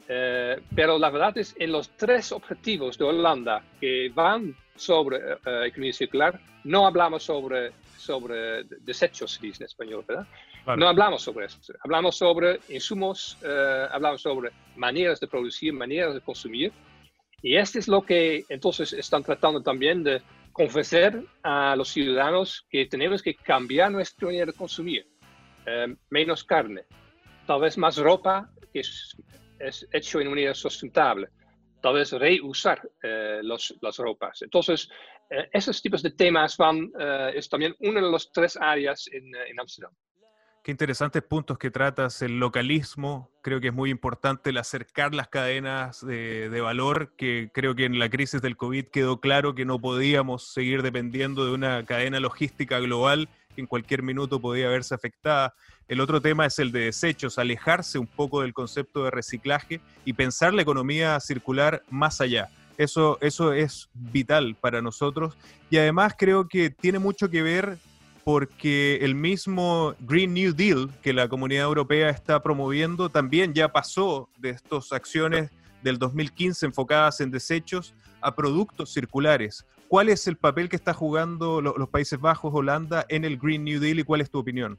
Eh, 0.06 0.60
pero 0.74 0.98
la 0.98 1.08
verdad 1.08 1.38
es, 1.38 1.54
en 1.58 1.72
los 1.72 1.96
tres 1.96 2.30
objetivos 2.30 2.98
de 2.98 3.04
Holanda 3.04 3.62
que 3.80 4.10
van 4.12 4.54
sobre 4.76 5.18
economía 5.66 5.92
circular, 5.92 6.40
no 6.64 6.86
hablamos 6.86 7.22
sobre, 7.22 7.72
sobre 7.96 8.64
desechos, 8.64 9.34
se 9.34 9.46
dice 9.46 9.62
en 9.62 9.66
español, 9.66 10.04
¿verdad? 10.06 10.26
No 10.66 10.88
hablamos 10.88 11.22
sobre 11.22 11.46
eso. 11.46 11.58
Hablamos 11.84 12.16
sobre 12.16 12.60
insumos, 12.68 13.38
hablamos 13.90 14.22
sobre 14.22 14.50
maneras 14.76 15.18
de 15.20 15.26
producir, 15.26 15.72
maneras 15.72 16.14
de 16.14 16.20
consumir, 16.20 16.72
y 17.42 17.56
esto 17.56 17.78
es 17.78 17.88
lo 17.88 18.02
que 18.02 18.44
entonces 18.48 18.92
están 18.92 19.22
tratando 19.22 19.62
también 19.62 20.04
de 20.04 20.22
convencer 20.52 21.24
a 21.42 21.74
los 21.74 21.88
ciudadanos 21.88 22.66
que 22.68 22.86
tenemos 22.86 23.22
que 23.22 23.34
cambiar 23.34 23.90
nuestra 23.90 24.26
manera 24.26 24.46
de 24.46 24.52
consumir. 24.52 25.06
Eh, 25.66 25.94
menos 26.10 26.44
carne, 26.44 26.84
tal 27.46 27.60
vez 27.60 27.78
más 27.78 27.96
ropa 27.98 28.50
que 28.72 28.80
es, 28.80 29.16
es 29.58 29.86
hecho 29.92 30.20
en 30.20 30.28
manera 30.28 30.54
sustentable, 30.54 31.28
tal 31.82 31.94
vez 31.94 32.12
reusar 32.12 32.80
eh, 33.02 33.40
las 33.42 33.96
ropas. 33.98 34.42
Entonces, 34.42 34.88
eh, 35.30 35.48
esos 35.52 35.80
tipos 35.80 36.02
de 36.02 36.10
temas 36.10 36.56
van, 36.56 36.90
es 37.34 37.48
también 37.48 37.74
una 37.80 38.00
de 38.00 38.10
las 38.10 38.30
tres 38.32 38.56
áreas 38.56 39.08
en, 39.12 39.34
en 39.34 39.60
Amsterdam. 39.60 39.92
Qué 40.62 40.72
interesantes 40.72 41.22
puntos 41.22 41.56
que 41.56 41.70
tratas, 41.70 42.20
el 42.20 42.38
localismo, 42.38 43.30
creo 43.40 43.62
que 43.62 43.68
es 43.68 43.74
muy 43.74 43.88
importante 43.88 44.50
el 44.50 44.58
acercar 44.58 45.14
las 45.14 45.28
cadenas 45.28 46.04
de, 46.04 46.60
valor, 46.60 47.14
que 47.16 47.50
creo 47.54 47.74
que 47.74 47.86
en 47.86 47.98
la 47.98 48.10
crisis 48.10 48.42
del 48.42 48.58
COVID 48.58 48.84
quedó 48.88 49.20
claro 49.20 49.54
que 49.54 49.64
no 49.64 49.78
podíamos 49.78 50.52
seguir 50.52 50.82
dependiendo 50.82 51.46
de 51.46 51.52
una 51.52 51.86
cadena 51.86 52.20
logística 52.20 52.78
global 52.78 53.30
que 53.54 53.62
en 53.62 53.66
cualquier 53.66 54.02
minuto 54.02 54.38
podía 54.38 54.68
verse 54.68 54.94
afectada. 54.94 55.54
El 55.88 55.98
otro 55.98 56.20
tema 56.20 56.44
es 56.44 56.58
el 56.58 56.72
de 56.72 56.80
desechos, 56.80 57.38
alejarse 57.38 57.98
un 57.98 58.06
poco 58.06 58.42
del 58.42 58.52
concepto 58.52 59.04
de 59.04 59.10
reciclaje 59.10 59.80
y 60.04 60.12
pensar 60.12 60.52
la 60.52 60.60
economía 60.60 61.18
circular 61.20 61.82
más 61.88 62.20
allá. 62.20 62.50
Eso, 62.76 63.16
eso 63.22 63.54
es 63.54 63.88
vital 63.94 64.56
para 64.60 64.82
nosotros 64.82 65.38
y 65.70 65.78
además 65.78 66.14
creo 66.18 66.48
que 66.48 66.68
tiene 66.68 66.98
mucho 66.98 67.30
que 67.30 67.42
ver 67.42 67.78
porque 68.24 68.96
el 69.02 69.14
mismo 69.14 69.94
Green 70.00 70.34
New 70.34 70.54
Deal 70.54 70.90
que 71.02 71.12
la 71.12 71.28
Comunidad 71.28 71.64
Europea 71.64 72.10
está 72.10 72.42
promoviendo 72.42 73.08
también 73.08 73.54
ya 73.54 73.72
pasó 73.72 74.28
de 74.38 74.50
estas 74.50 74.92
acciones 74.92 75.50
del 75.82 75.98
2015 75.98 76.66
enfocadas 76.66 77.20
en 77.20 77.30
desechos 77.30 77.94
a 78.20 78.34
productos 78.34 78.92
circulares. 78.92 79.64
¿Cuál 79.88 80.08
es 80.08 80.26
el 80.28 80.36
papel 80.36 80.68
que 80.68 80.76
está 80.76 80.92
jugando 80.92 81.60
los 81.60 81.88
Países 81.88 82.20
Bajos, 82.20 82.52
Holanda, 82.54 83.06
en 83.08 83.24
el 83.24 83.38
Green 83.38 83.64
New 83.64 83.80
Deal 83.80 83.98
y 83.98 84.04
cuál 84.04 84.20
es 84.20 84.30
tu 84.30 84.38
opinión? 84.38 84.78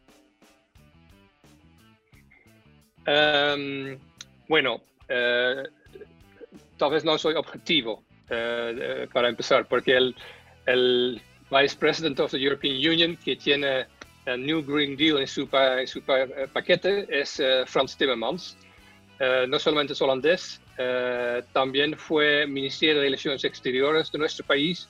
Em, 3.06 3.97
bueno, 4.47 4.82
eh, 5.10 5.63
tal 6.77 6.91
vez 6.91 7.04
no 7.04 7.17
soy 7.17 7.36
objetivo 7.36 8.04
eh, 8.30 9.08
para 9.12 9.27
empezar, 9.27 9.67
porque 9.67 9.97
el, 9.97 10.15
el 10.65 11.21
Vice 11.52 11.76
President 11.76 12.20
of 12.20 12.32
the 12.32 12.40
European 12.40 12.76
Union, 12.76 13.18
que 13.18 13.36
tiene 13.36 13.86
el 14.26 14.46
New 14.46 14.64
Green 14.64 14.96
Deal 14.96 15.20
en 15.20 15.28
su, 15.28 15.48
su 15.86 16.00
eh, 16.08 16.48
paquete, 16.54 17.06
es 17.10 17.40
uh, 17.40 17.66
Frans 17.66 17.98
Timmermans. 17.98 18.58
No 19.48 19.60
solamente 19.60 19.94
es 19.94 20.02
holandés, 20.02 20.60
también 21.54 21.96
fue 21.96 22.48
Ministerio 22.48 22.96
de 22.96 23.02
Relaciones 23.02 23.44
Exteriores 23.44 24.12
de 24.12 24.18
nuestro 24.18 24.44
país. 24.44 24.90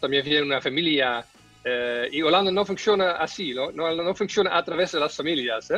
también 0.00 0.24
viene 0.24 0.42
una 0.46 0.62
familia. 0.62 1.22
y 2.10 2.22
Holanda 2.22 2.50
no 2.50 2.64
funciona 2.64 3.12
así, 3.12 3.52
¿no? 3.52 3.70
No, 3.70 3.94
no 3.94 4.14
funciona 4.14 4.56
a 4.56 4.64
través 4.64 4.92
de 4.92 5.00
las 5.00 5.14
familias. 5.14 5.70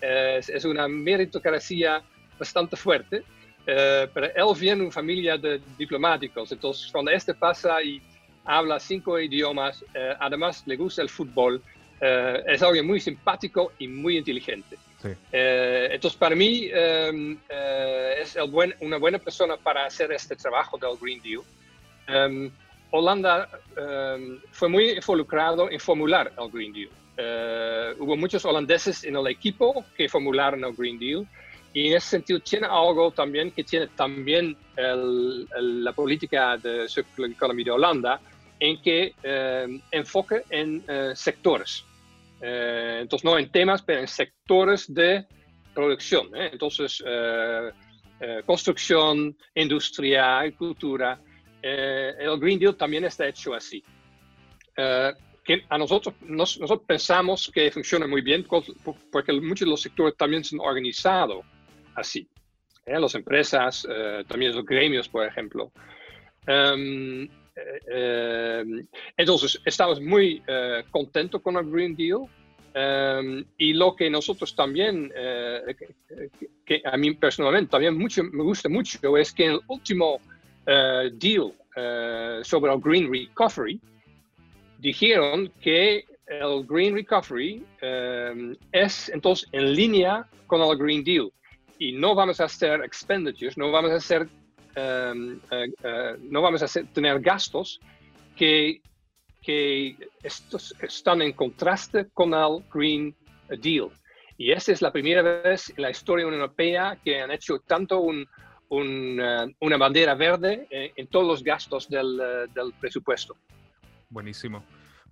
Es, 0.00 0.48
es, 0.48 0.64
una 0.64 0.88
meritocracia 0.88 2.02
bastante 2.36 2.74
fuerte. 2.74 3.22
pero 3.64 4.26
él 4.26 4.58
viene 4.58 4.78
de 4.78 4.82
una 4.82 4.92
familia 4.92 5.38
de 5.38 5.60
diplomáticos. 5.78 6.50
Entonces, 6.50 6.90
cuando 6.90 7.12
este 7.12 7.34
pasa 7.34 7.80
y 7.80 8.02
habla 8.50 8.80
cinco 8.80 9.18
idiomas, 9.18 9.84
eh, 9.94 10.14
además 10.18 10.62
le 10.66 10.76
gusta 10.76 11.02
el 11.02 11.08
fútbol, 11.08 11.62
eh, 12.00 12.42
es 12.46 12.62
alguien 12.62 12.86
muy 12.86 13.00
simpático 13.00 13.72
y 13.78 13.86
muy 13.86 14.18
inteligente. 14.18 14.76
Eh, 15.32 15.88
entonces, 15.92 16.18
para 16.18 16.34
mí 16.34 16.68
em, 16.70 17.38
es 18.20 18.36
una 18.80 18.98
buena 18.98 19.18
persona 19.18 19.56
para 19.56 19.86
hacer 19.86 20.12
este 20.12 20.36
trabajo 20.36 20.76
del 20.76 20.96
Green 21.00 21.22
Deal. 21.22 21.42
Em, 22.06 22.50
Holanda 22.90 23.48
em, 23.76 24.38
fue 24.50 24.68
muy 24.68 24.90
involucrado 24.90 25.70
en 25.70 25.80
formular 25.80 26.32
el 26.36 26.50
Green 26.50 26.72
Deal. 26.72 26.90
hubo 27.98 28.16
muchos 28.16 28.44
holandeses 28.44 29.04
en 29.04 29.14
el 29.16 29.26
equipo 29.26 29.84
que 29.96 30.08
formularon 30.08 30.64
el 30.64 30.74
Green 30.74 30.98
Deal. 30.98 31.26
Y 31.72 31.88
en 31.88 31.96
ese 31.96 32.08
sentido 32.08 32.40
tiene 32.40 32.66
algo 32.66 33.12
también 33.12 33.52
que 33.52 33.62
tiene 33.62 33.86
también 33.88 34.56
la 34.76 35.92
política 35.92 36.56
de 36.56 36.88
circular 36.88 37.30
economy 37.30 37.62
de 37.62 37.70
Holanda, 37.70 38.20
en 38.60 38.80
que 38.80 39.14
eh, 39.22 39.80
enfoque 39.90 40.42
en 40.50 40.84
eh, 40.86 41.12
sectores. 41.14 41.84
Eh, 42.40 42.98
entonces, 43.00 43.24
no 43.24 43.38
en 43.38 43.50
temas, 43.50 43.82
pero 43.82 44.00
en 44.00 44.08
sectores 44.08 44.92
de 44.92 45.26
producción. 45.74 46.28
Entonces, 46.34 47.02
construcción, 48.44 49.36
industria, 49.54 50.38
agricultura. 50.40 51.18
el 51.62 52.38
Green 52.38 52.58
Deal 52.58 52.76
también 52.76 53.04
está 53.04 53.26
hecho 53.26 53.54
así. 53.54 53.82
¿Qué 54.76 55.14
que 55.42 55.64
a 55.68 55.78
nosotros, 55.78 56.14
nosotros 56.20 56.82
pensamos 56.86 57.50
que 57.52 57.70
funciona 57.70 58.06
muy 58.06 58.20
bien 58.20 58.46
porque 59.10 59.32
muchos 59.32 59.66
de 59.66 59.70
los 59.70 59.80
sectores 59.80 60.16
también 60.16 60.44
son 60.44 60.60
organizados 60.60 61.44
así. 61.94 62.28
¿eh? 62.86 62.98
Las 62.98 63.14
empresas, 63.14 63.86
eh, 63.88 64.24
también 64.26 64.54
los 64.54 64.64
gremios, 64.64 65.08
por 65.08 65.26
ejemplo. 65.26 65.72
Em, 66.46 67.24
eh, 67.24 67.28
entonces, 69.16 69.60
estamos 69.64 70.00
muy 70.00 70.42
contentos 70.90 71.40
con 71.42 71.56
el 71.56 71.70
Green 71.70 71.94
Deal. 71.96 72.26
Em, 72.72 73.44
y 73.58 73.72
lo 73.72 73.96
que 73.96 74.08
nosotros 74.08 74.54
también, 74.54 75.12
que, 76.66 76.82
a 76.84 76.96
mí 76.96 77.14
personalmente 77.14 77.70
también 77.70 77.98
mucho, 77.98 78.22
me 78.22 78.44
gusta 78.44 78.68
mucho, 78.68 79.16
es 79.16 79.32
que 79.32 79.46
en 79.46 79.52
el 79.52 79.60
último 79.66 80.20
deal 80.66 81.52
sobre 82.44 82.72
el 82.72 82.80
Green 82.80 83.12
Recovery, 83.12 83.80
dijeron 84.78 85.52
que 85.60 86.04
el 86.30 86.64
Green 86.66 86.94
Recovery 86.94 87.64
em, 87.80 88.56
es 88.72 89.08
entonces 89.08 89.48
en 89.52 89.74
línea 89.74 90.26
con 90.46 90.62
el 90.62 90.78
Green 90.78 91.02
Deal 91.02 91.30
y 91.78 91.92
no 91.92 92.14
vamos 92.14 92.40
a 92.40 92.44
hacer 92.44 92.82
expenditures, 92.84 93.56
no 93.58 93.70
vamos 93.72 93.90
a 93.90 93.96
hacer, 93.96 94.22
eh, 94.22 94.26
eh, 94.26 94.39
no 96.20 96.42
vamos 96.42 96.62
a 96.62 96.84
tener 96.84 97.20
gastos 97.20 97.80
que, 98.36 98.80
que 99.42 99.96
están 100.82 101.22
en 101.22 101.32
contraste 101.32 102.08
con 102.12 102.34
el 102.34 102.64
Green 102.72 103.14
Deal. 103.48 103.90
Y 104.36 104.52
esta 104.52 104.72
es 104.72 104.80
la 104.80 104.90
primera 104.90 105.22
vez 105.22 105.70
en 105.76 105.82
la 105.82 105.90
historia 105.90 106.24
europea 106.24 106.98
que 107.04 107.20
han 107.20 107.30
hecho 107.30 107.58
tanto 107.58 108.02
eh, 108.10 108.26
una 108.70 109.76
bandera 109.76 110.14
verde 110.14 110.66
en 110.70 111.06
todos 111.08 111.26
los 111.26 111.44
gastos 111.44 111.88
del, 111.88 112.16
del 112.54 112.72
presupuesto. 112.80 113.36
Buenísimo. 114.08 114.64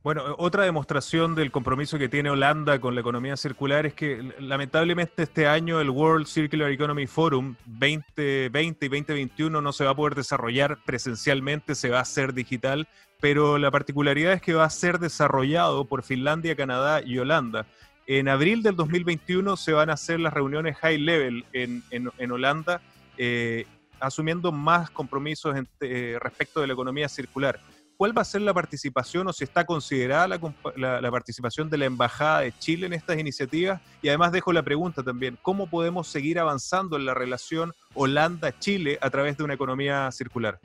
Bueno, 0.04 0.22
otra 0.38 0.62
demostración 0.62 1.34
del 1.34 1.50
compromiso 1.50 1.98
que 1.98 2.08
tiene 2.08 2.30
Holanda 2.30 2.80
con 2.80 2.94
la 2.94 3.00
economía 3.00 3.36
circular 3.36 3.84
es 3.84 3.94
que 3.94 4.32
lamentablemente 4.38 5.24
este 5.24 5.48
año 5.48 5.80
el 5.80 5.90
World 5.90 6.26
Circular 6.26 6.70
Economy 6.70 7.08
Forum 7.08 7.56
2020 7.66 8.86
y 8.86 8.88
2021 8.88 9.60
no 9.60 9.72
se 9.72 9.84
va 9.84 9.90
a 9.90 9.96
poder 9.96 10.14
desarrollar 10.14 10.78
presencialmente, 10.86 11.74
se 11.74 11.90
va 11.90 11.98
a 11.98 12.02
hacer 12.02 12.32
digital, 12.32 12.86
pero 13.20 13.58
la 13.58 13.72
particularidad 13.72 14.34
es 14.34 14.40
que 14.40 14.54
va 14.54 14.64
a 14.64 14.70
ser 14.70 15.00
desarrollado 15.00 15.84
por 15.84 16.04
Finlandia, 16.04 16.54
Canadá 16.54 17.02
y 17.02 17.18
Holanda. 17.18 17.66
En 18.06 18.28
abril 18.28 18.62
del 18.62 18.76
2021 18.76 19.56
se 19.56 19.72
van 19.72 19.90
a 19.90 19.94
hacer 19.94 20.20
las 20.20 20.32
reuniones 20.32 20.76
high 20.76 20.98
level 20.98 21.44
en, 21.52 21.82
en, 21.90 22.32
Holanda, 22.32 22.80
eh, 23.18 23.66
asumiendo 23.98 24.52
más 24.52 24.90
compromisos 24.90 25.56
eh, 25.80 26.16
respecto 26.20 26.60
de 26.60 26.68
la 26.68 26.72
economía 26.72 27.08
circular. 27.08 27.58
¿Cuál 27.98 28.16
va 28.16 28.22
a 28.22 28.24
ser 28.24 28.42
la 28.42 28.54
participación 28.54 29.26
o 29.26 29.32
si 29.32 29.42
está 29.42 29.66
considerada 29.66 30.28
la, 30.28 31.10
participación 31.10 31.68
de 31.68 31.78
la 31.78 31.86
Embajada 31.86 32.42
de 32.42 32.52
Chile 32.52 32.86
en 32.86 32.92
estas 32.92 33.18
iniciativas? 33.18 33.82
Y 34.02 34.08
además 34.08 34.30
dejo 34.30 34.52
la 34.52 34.62
pregunta 34.62 35.02
también, 35.02 35.36
¿cómo 35.42 35.68
podemos 35.68 36.06
seguir 36.06 36.38
avanzando 36.38 36.96
en 36.96 37.04
la 37.04 37.12
relación 37.12 37.72
Holanda-Chile 37.94 38.98
a 39.00 39.10
través 39.10 39.36
de 39.36 39.42
una 39.42 39.54
economía 39.54 40.12
circular? 40.12 40.60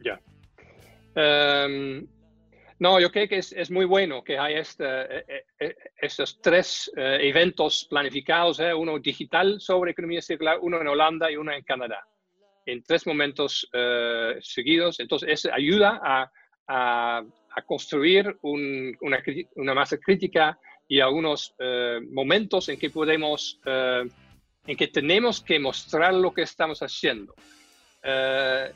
Ya. 0.00 0.20
Em, 1.16 2.06
no, 2.78 3.00
yo 3.00 3.10
creo 3.10 3.26
que 3.26 3.38
es, 3.38 3.70
muy 3.72 3.84
bueno 3.84 4.22
que 4.22 4.38
este, 4.56 4.84
eh, 4.84 5.24
eh, 5.26 5.44
eh, 5.58 5.76
estos 6.00 6.40
tres 6.40 6.88
eventos 6.94 7.88
planificados, 7.90 8.60
uno 8.76 9.00
digital 9.00 9.60
sobre 9.60 9.90
economía 9.90 10.22
circular, 10.22 10.58
uno 10.62 10.80
en 10.80 10.86
Holanda 10.86 11.32
y 11.32 11.36
uno 11.36 11.50
en 11.50 11.64
Canadá 11.64 12.06
en 12.66 12.82
tres 12.82 13.06
momentos 13.06 13.68
eh, 13.72 14.36
seguidos. 14.40 15.00
Entonces, 15.00 15.28
eso 15.30 15.50
ayuda 15.52 16.00
a, 16.02 16.30
a, 16.68 17.24
construir 17.66 18.36
una, 18.42 19.22
una, 19.54 19.74
masa 19.74 19.96
crítica 19.98 20.58
y 20.88 21.00
algunos 21.00 21.54
eh, 21.58 22.00
momentos 22.10 22.68
en 22.68 22.78
que 22.78 22.90
podemos, 22.90 23.60
eh, 23.64 24.08
en 24.66 24.76
que 24.76 24.88
tenemos 24.88 25.40
que 25.40 25.58
mostrar 25.58 26.14
lo 26.14 26.32
que 26.32 26.42
estamos 26.42 26.80
haciendo. 26.80 27.34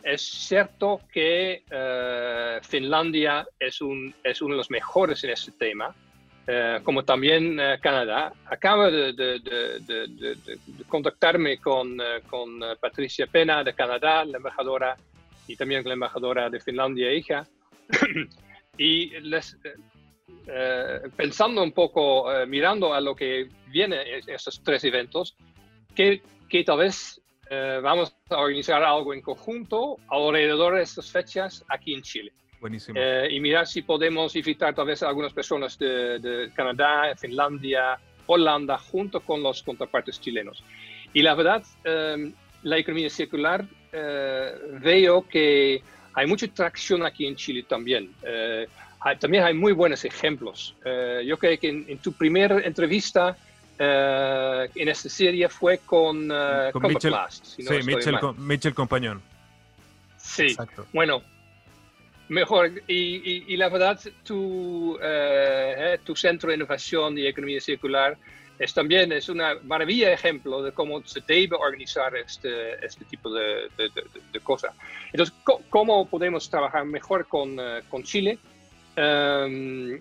es 0.04 0.22
cierto 0.22 1.00
que 1.12 1.64
Finlandia 2.62 3.46
es, 3.58 3.80
un, 3.80 4.14
es 4.22 4.40
uno 4.40 4.54
de 4.54 4.58
los 4.58 4.70
mejores 4.70 5.24
en 5.24 5.30
este 5.30 5.52
tema. 5.52 5.94
Eh, 6.50 6.80
como 6.82 7.04
también 7.04 7.60
eh, 7.60 7.78
Canadá. 7.78 8.32
Acaba 8.46 8.90
de, 8.90 9.12
contactarme 10.88 11.58
con, 11.58 12.00
eh, 12.00 12.22
con, 12.26 12.58
Patricia 12.80 13.26
Pena 13.26 13.62
de 13.62 13.74
Canadá, 13.74 14.24
la 14.24 14.38
embajadora, 14.38 14.96
y 15.46 15.56
también 15.56 15.84
la 15.84 15.92
embajadora 15.92 16.48
de 16.48 16.58
Finlandia, 16.58 17.12
hija. 17.12 17.46
y 18.78 19.10
les, 19.20 19.58
pensando 21.18 21.62
un 21.62 21.72
poco, 21.72 22.30
mirando 22.46 22.94
a 22.94 23.00
lo 23.02 23.14
que 23.14 23.50
viene 23.66 24.16
en 24.16 24.30
estos 24.30 24.62
tres 24.62 24.82
eventos, 24.84 25.36
que, 25.94 26.22
que 26.48 26.64
tal 26.64 26.78
vez 26.78 27.20
vamos 27.82 28.14
a 28.30 28.38
organizar 28.38 28.82
algo 28.82 29.12
en 29.12 29.20
conjunto 29.20 29.98
alrededor 30.08 30.76
de 30.76 30.82
estas 30.82 31.10
fechas 31.10 31.62
aquí 31.68 31.92
en 31.92 32.00
Chile. 32.00 32.32
Buenísimo. 32.60 32.98
Eh, 33.00 33.28
y 33.30 33.40
mirar 33.40 33.66
si 33.66 33.82
podemos 33.82 34.34
invitar 34.34 34.74
tal 34.74 34.86
vez 34.86 35.02
a 35.02 35.08
algunas 35.08 35.32
personas 35.32 35.78
de, 35.78 36.50
Canadá, 36.54 37.14
Finlandia, 37.16 37.98
Holanda, 38.26 38.78
junto 38.78 39.20
con 39.20 39.42
los 39.42 39.62
contrapartes 39.62 40.20
chilenos. 40.20 40.64
Y 41.12 41.22
la 41.22 41.34
verdad, 41.34 41.62
em, 41.84 42.32
la 42.64 42.78
economía 42.78 43.08
circular, 43.10 43.64
eh, 43.92 44.52
veo 44.80 45.26
que 45.26 45.82
hay 46.14 46.26
mucha 46.26 46.46
tracción 46.48 47.04
aquí 47.04 47.26
en 47.26 47.36
Chile 47.36 47.64
también. 47.66 48.12
Eh, 48.22 48.66
también 49.20 49.44
hay 49.44 49.54
muy 49.54 49.72
buenos 49.72 50.04
ejemplos. 50.04 50.74
yo 51.24 51.38
creo 51.38 51.58
que 51.58 51.68
en, 51.68 51.98
tu 51.98 52.12
primera 52.12 52.60
entrevista 52.60 53.36
en 53.78 54.88
esta 54.88 55.08
serie 55.08 55.48
fue 55.48 55.78
con, 55.78 56.28
con 56.72 56.82
Mitchell, 56.82 57.14
sí, 57.30 57.62
Mitchell, 57.84 58.18
Mitchell 58.36 58.74
Compañón. 58.74 59.22
Sí, 60.16 60.46
Exacto. 60.46 60.84
bueno, 60.92 61.22
Mejor, 62.28 62.70
y, 62.86 63.56
la 63.56 63.70
verdad, 63.70 63.98
tu, 64.22 64.98
eh, 65.00 65.74
eh, 65.78 65.98
tu 66.04 66.14
centro 66.14 66.50
de 66.50 66.56
innovación 66.56 67.16
y 67.16 67.26
economía 67.26 67.58
circular 67.60 68.18
es 68.58 68.74
también 68.74 69.12
es 69.12 69.28
una 69.30 69.54
maravilla 69.62 70.12
ejemplo 70.12 70.62
de 70.62 70.72
cómo 70.72 71.02
se 71.04 71.20
debe 71.26 71.56
organizar 71.56 72.14
este, 72.16 72.84
este 72.84 73.04
tipo 73.06 73.32
de, 73.32 73.70
de, 73.76 74.40
cosas. 74.40 74.74
Entonces, 75.12 75.34
¿cómo 75.70 76.06
podemos 76.06 76.50
trabajar 76.50 76.84
mejor 76.84 77.26
con, 77.28 77.56
eh, 77.58 77.80
Chile? 78.02 78.38
Em, 78.96 80.00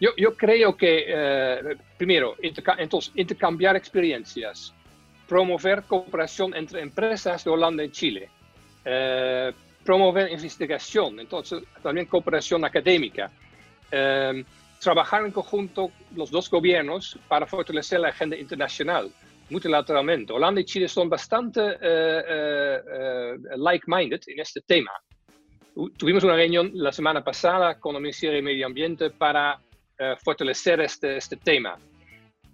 yo, 0.00 0.10
yo, 0.16 0.36
creo 0.36 0.76
que, 0.76 1.76
primero, 1.98 2.36
entonces, 2.40 3.12
intercambiar 3.14 3.76
experiencias, 3.76 4.72
promover 5.28 5.82
cooperación 5.82 6.54
entre 6.54 6.80
empresas 6.80 7.44
de 7.44 7.50
Holanda 7.50 7.84
y 7.84 7.90
Chile 7.90 8.30
promover 9.84 10.30
investigación, 10.30 11.20
entonces 11.20 11.62
también 11.82 12.06
cooperación 12.06 12.64
académica. 12.64 13.30
Em, 13.90 14.44
trabajar 14.80 15.24
en 15.24 15.32
conjunto 15.32 15.90
los 16.16 16.30
dos 16.30 16.50
gobiernos 16.50 17.18
para 17.28 17.46
fortalecer 17.46 18.00
la 18.00 18.08
agenda 18.08 18.36
internacional 18.36 19.10
multilateralmente. 19.50 20.32
Holanda 20.32 20.60
y 20.60 20.64
Chile 20.64 20.88
son 20.88 21.08
bastante 21.08 21.60
eh, 21.60 21.76
eh, 21.80 22.80
eh, 22.92 23.34
like-minded 23.56 24.20
en 24.26 24.40
este 24.40 24.60
tema. 24.62 24.92
Tuvimos 25.96 26.24
una 26.24 26.34
reunión 26.34 26.70
la 26.74 26.92
semana 26.92 27.22
pasada 27.22 27.78
con 27.78 27.94
el 27.96 28.02
Ministerio 28.02 28.36
de 28.36 28.42
Medio 28.42 28.66
Ambiente 28.66 29.10
para 29.10 29.60
fortalecer 30.24 30.80
este, 30.80 31.18
este 31.18 31.36
tema. 31.36 31.78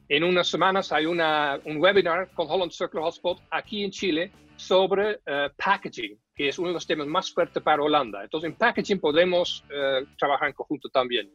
En 0.09 0.25
unas 0.25 0.49
semanas 0.49 0.91
hay 0.93 1.07
una, 1.07 1.59
un 1.65 1.81
webinar 1.81 2.29
con 2.35 2.49
Holland 2.51 2.73
Circular 2.73 3.05
Hotspot 3.05 3.41
aquí 3.51 3.85
en 3.85 3.91
Chile 3.91 4.33
sobre 4.57 5.21
packaging, 5.57 6.19
que 6.37 6.49
es 6.49 6.59
uno 6.59 6.68
de 6.68 6.75
los 6.75 6.87
temas 6.87 7.07
más 7.07 7.33
fuertes 7.33 7.62
para 7.62 7.83
Holanda. 7.83 8.22
Entonces, 8.22 8.51
en 8.51 8.57
packaging 8.57 9.01
podemos 9.01 9.64
eh, 9.70 10.05
trabajar 10.18 10.49
en 10.49 10.55
conjunto 10.55 10.90
también. 10.90 11.31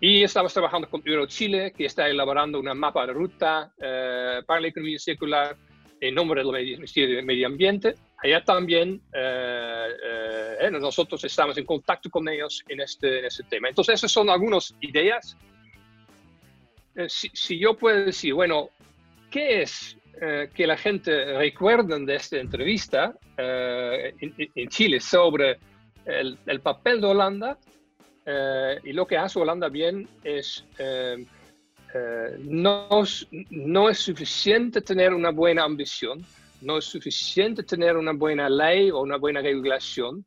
Y 0.00 0.22
estamos 0.22 0.52
trabajando 0.52 0.88
con 0.88 1.02
Eurochile, 1.04 1.72
que 1.72 1.84
está 1.84 2.08
elaborando 2.08 2.58
una 2.58 2.74
mapa 2.74 3.06
de 3.06 3.12
ruta 3.12 3.72
eh, 3.78 4.40
para 4.46 4.60
la 4.62 4.68
economía 4.68 4.98
circular 4.98 5.56
en 6.00 6.14
nombre 6.14 6.42
del 6.42 6.52
Ministerio 6.52 7.16
de 7.16 7.22
Medio 7.22 7.46
Ambiente. 7.46 7.94
Allá 8.16 8.42
también 8.42 9.02
eh, 9.12 10.70
nosotros 10.72 11.22
estamos 11.24 11.58
en 11.58 11.66
contacto 11.66 12.08
con 12.08 12.26
ellos 12.26 12.64
en 12.68 12.80
este, 12.80 13.20
en 13.20 13.24
este 13.26 13.42
tema. 13.44 13.68
Entonces, 13.68 13.96
esas 13.96 14.10
son 14.10 14.30
algunas 14.30 14.74
ideas. 14.80 15.36
Si, 17.08 17.28
si, 17.34 17.58
yo 17.58 17.76
puedo 17.76 18.06
decir, 18.06 18.32
bueno, 18.34 18.70
¿qué 19.30 19.62
es 19.62 19.98
eh, 20.20 20.50
que 20.54 20.66
la 20.66 20.76
gente 20.76 21.36
recuerde 21.36 21.98
de 22.04 22.14
esta 22.14 22.38
entrevista 22.38 23.14
eh, 23.36 24.14
en, 24.20 24.68
Chile 24.68 25.00
sobre 25.00 25.58
el, 26.04 26.60
papel 26.60 27.00
de 27.00 27.06
Holanda 27.06 27.58
eh, 28.24 28.78
y 28.84 28.92
lo 28.92 29.06
que 29.06 29.16
hace 29.16 29.38
Holanda 29.38 29.68
bien 29.68 30.08
es 30.22 30.64
no, 32.40 33.04
no 33.50 33.88
es 33.88 33.98
suficiente 33.98 34.80
tener 34.80 35.14
una 35.14 35.30
buena 35.30 35.62
ambición, 35.62 36.24
no 36.60 36.78
es 36.78 36.86
suficiente 36.86 37.62
tener 37.62 37.96
una 37.96 38.12
buena 38.12 38.48
ley 38.48 38.90
o 38.90 39.00
una 39.00 39.16
buena 39.16 39.40
regulación, 39.40 40.24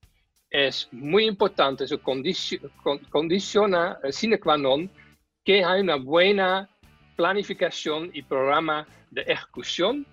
es 0.49 0.87
muy 0.91 1.25
importante, 1.25 1.83
eso 1.83 1.99
condiciona, 2.01 3.99
eh, 4.03 4.11
sine 4.11 4.39
qua 4.39 4.57
non, 4.57 4.89
que 5.43 5.63
hay 5.63 5.81
una 5.81 5.95
buena 5.95 6.69
planificación 7.17 8.11
y 8.13 8.21
programa 8.21 8.87
de 9.11 9.23
ejecución 9.23 10.05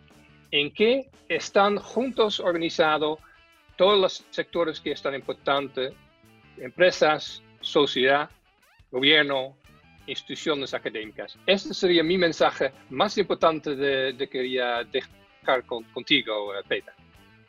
en 0.51 0.73
que 0.73 1.11
están 1.29 1.77
juntos 1.77 2.41
organizados 2.41 3.21
todos 3.77 4.01
los 4.01 4.25
sectores 4.31 4.81
que 4.81 4.93
están 4.93 5.15
importantes, 5.15 5.93
empresas, 6.57 7.43
sociedad, 7.61 8.29
gobierno, 8.91 9.57
instituciones 10.07 10.75
académicas. 10.75 11.37
Este 11.47 11.75
sería 11.75 12.03
mi 12.03 12.19
mensaje 12.19 12.73
más 12.91 13.19
importante 13.19 13.77
de, 13.77 14.13
de 14.13 14.29
quería 14.29 14.83
dejar 14.85 15.65
contigo, 15.67 16.55
eh, 16.55 16.63
Peter. 16.67 16.95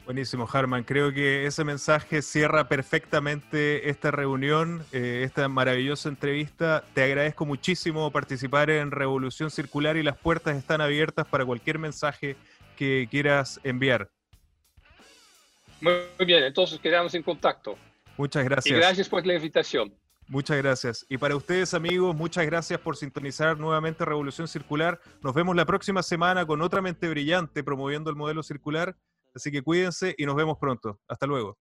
Buenísimo, 0.05 0.47
Harman. 0.51 0.83
Creo 0.83 1.11
que 1.11 1.47
ese 1.47 1.63
mensaje 1.63 2.21
cierra 2.21 2.67
perfectamente 2.67 3.89
esta 3.89 4.11
reunión, 4.11 4.85
eh, 4.91 5.23
esta 5.25 5.47
maravillosa 5.49 6.09
entrevista. 6.09 6.83
Te 6.93 7.01
agradezco 7.01 7.43
muchísimo 7.47 8.11
participar 8.11 8.69
en 8.69 8.91
Revolución 8.91 9.49
Circular 9.49 9.97
y 9.97 10.03
las 10.03 10.15
puertas 10.15 10.57
están 10.57 10.79
abiertas 10.79 11.25
para 11.25 11.43
cualquier 11.43 11.79
mensaje 11.79 12.35
que 12.77 13.07
quieras 13.09 13.59
enviar. 13.63 14.11
Muy 15.81 16.25
bien, 16.25 16.43
entonces 16.43 16.79
quedamos 16.79 17.15
en 17.15 17.23
contacto. 17.23 17.75
Muchas 18.15 18.43
gracias. 18.45 18.77
Y 18.77 18.79
gracias 18.79 19.09
por 19.09 19.25
la 19.25 19.33
invitación. 19.33 19.91
Muchas 20.27 20.57
gracias. 20.57 21.05
Y 21.09 21.17
para 21.17 21.35
ustedes 21.35 21.73
amigos, 21.73 22.15
muchas 22.15 22.45
gracias 22.45 22.79
por 22.79 22.95
sintonizar 22.95 23.57
nuevamente 23.57 24.05
Revolución 24.05 24.47
Circular. 24.47 24.99
Nos 25.23 25.33
vemos 25.33 25.55
la 25.55 25.65
próxima 25.65 26.03
semana 26.03 26.45
con 26.45 26.61
otra 26.61 26.81
mente 26.81 27.09
brillante 27.09 27.63
promoviendo 27.63 28.11
el 28.11 28.15
modelo 28.15 28.43
circular. 28.43 28.95
Así 29.35 29.51
que 29.51 29.61
cuídense 29.63 30.15
y 30.17 30.25
nos 30.25 30.35
vemos 30.35 30.57
pronto. 30.59 30.99
Hasta 31.07 31.27
luego. 31.27 31.57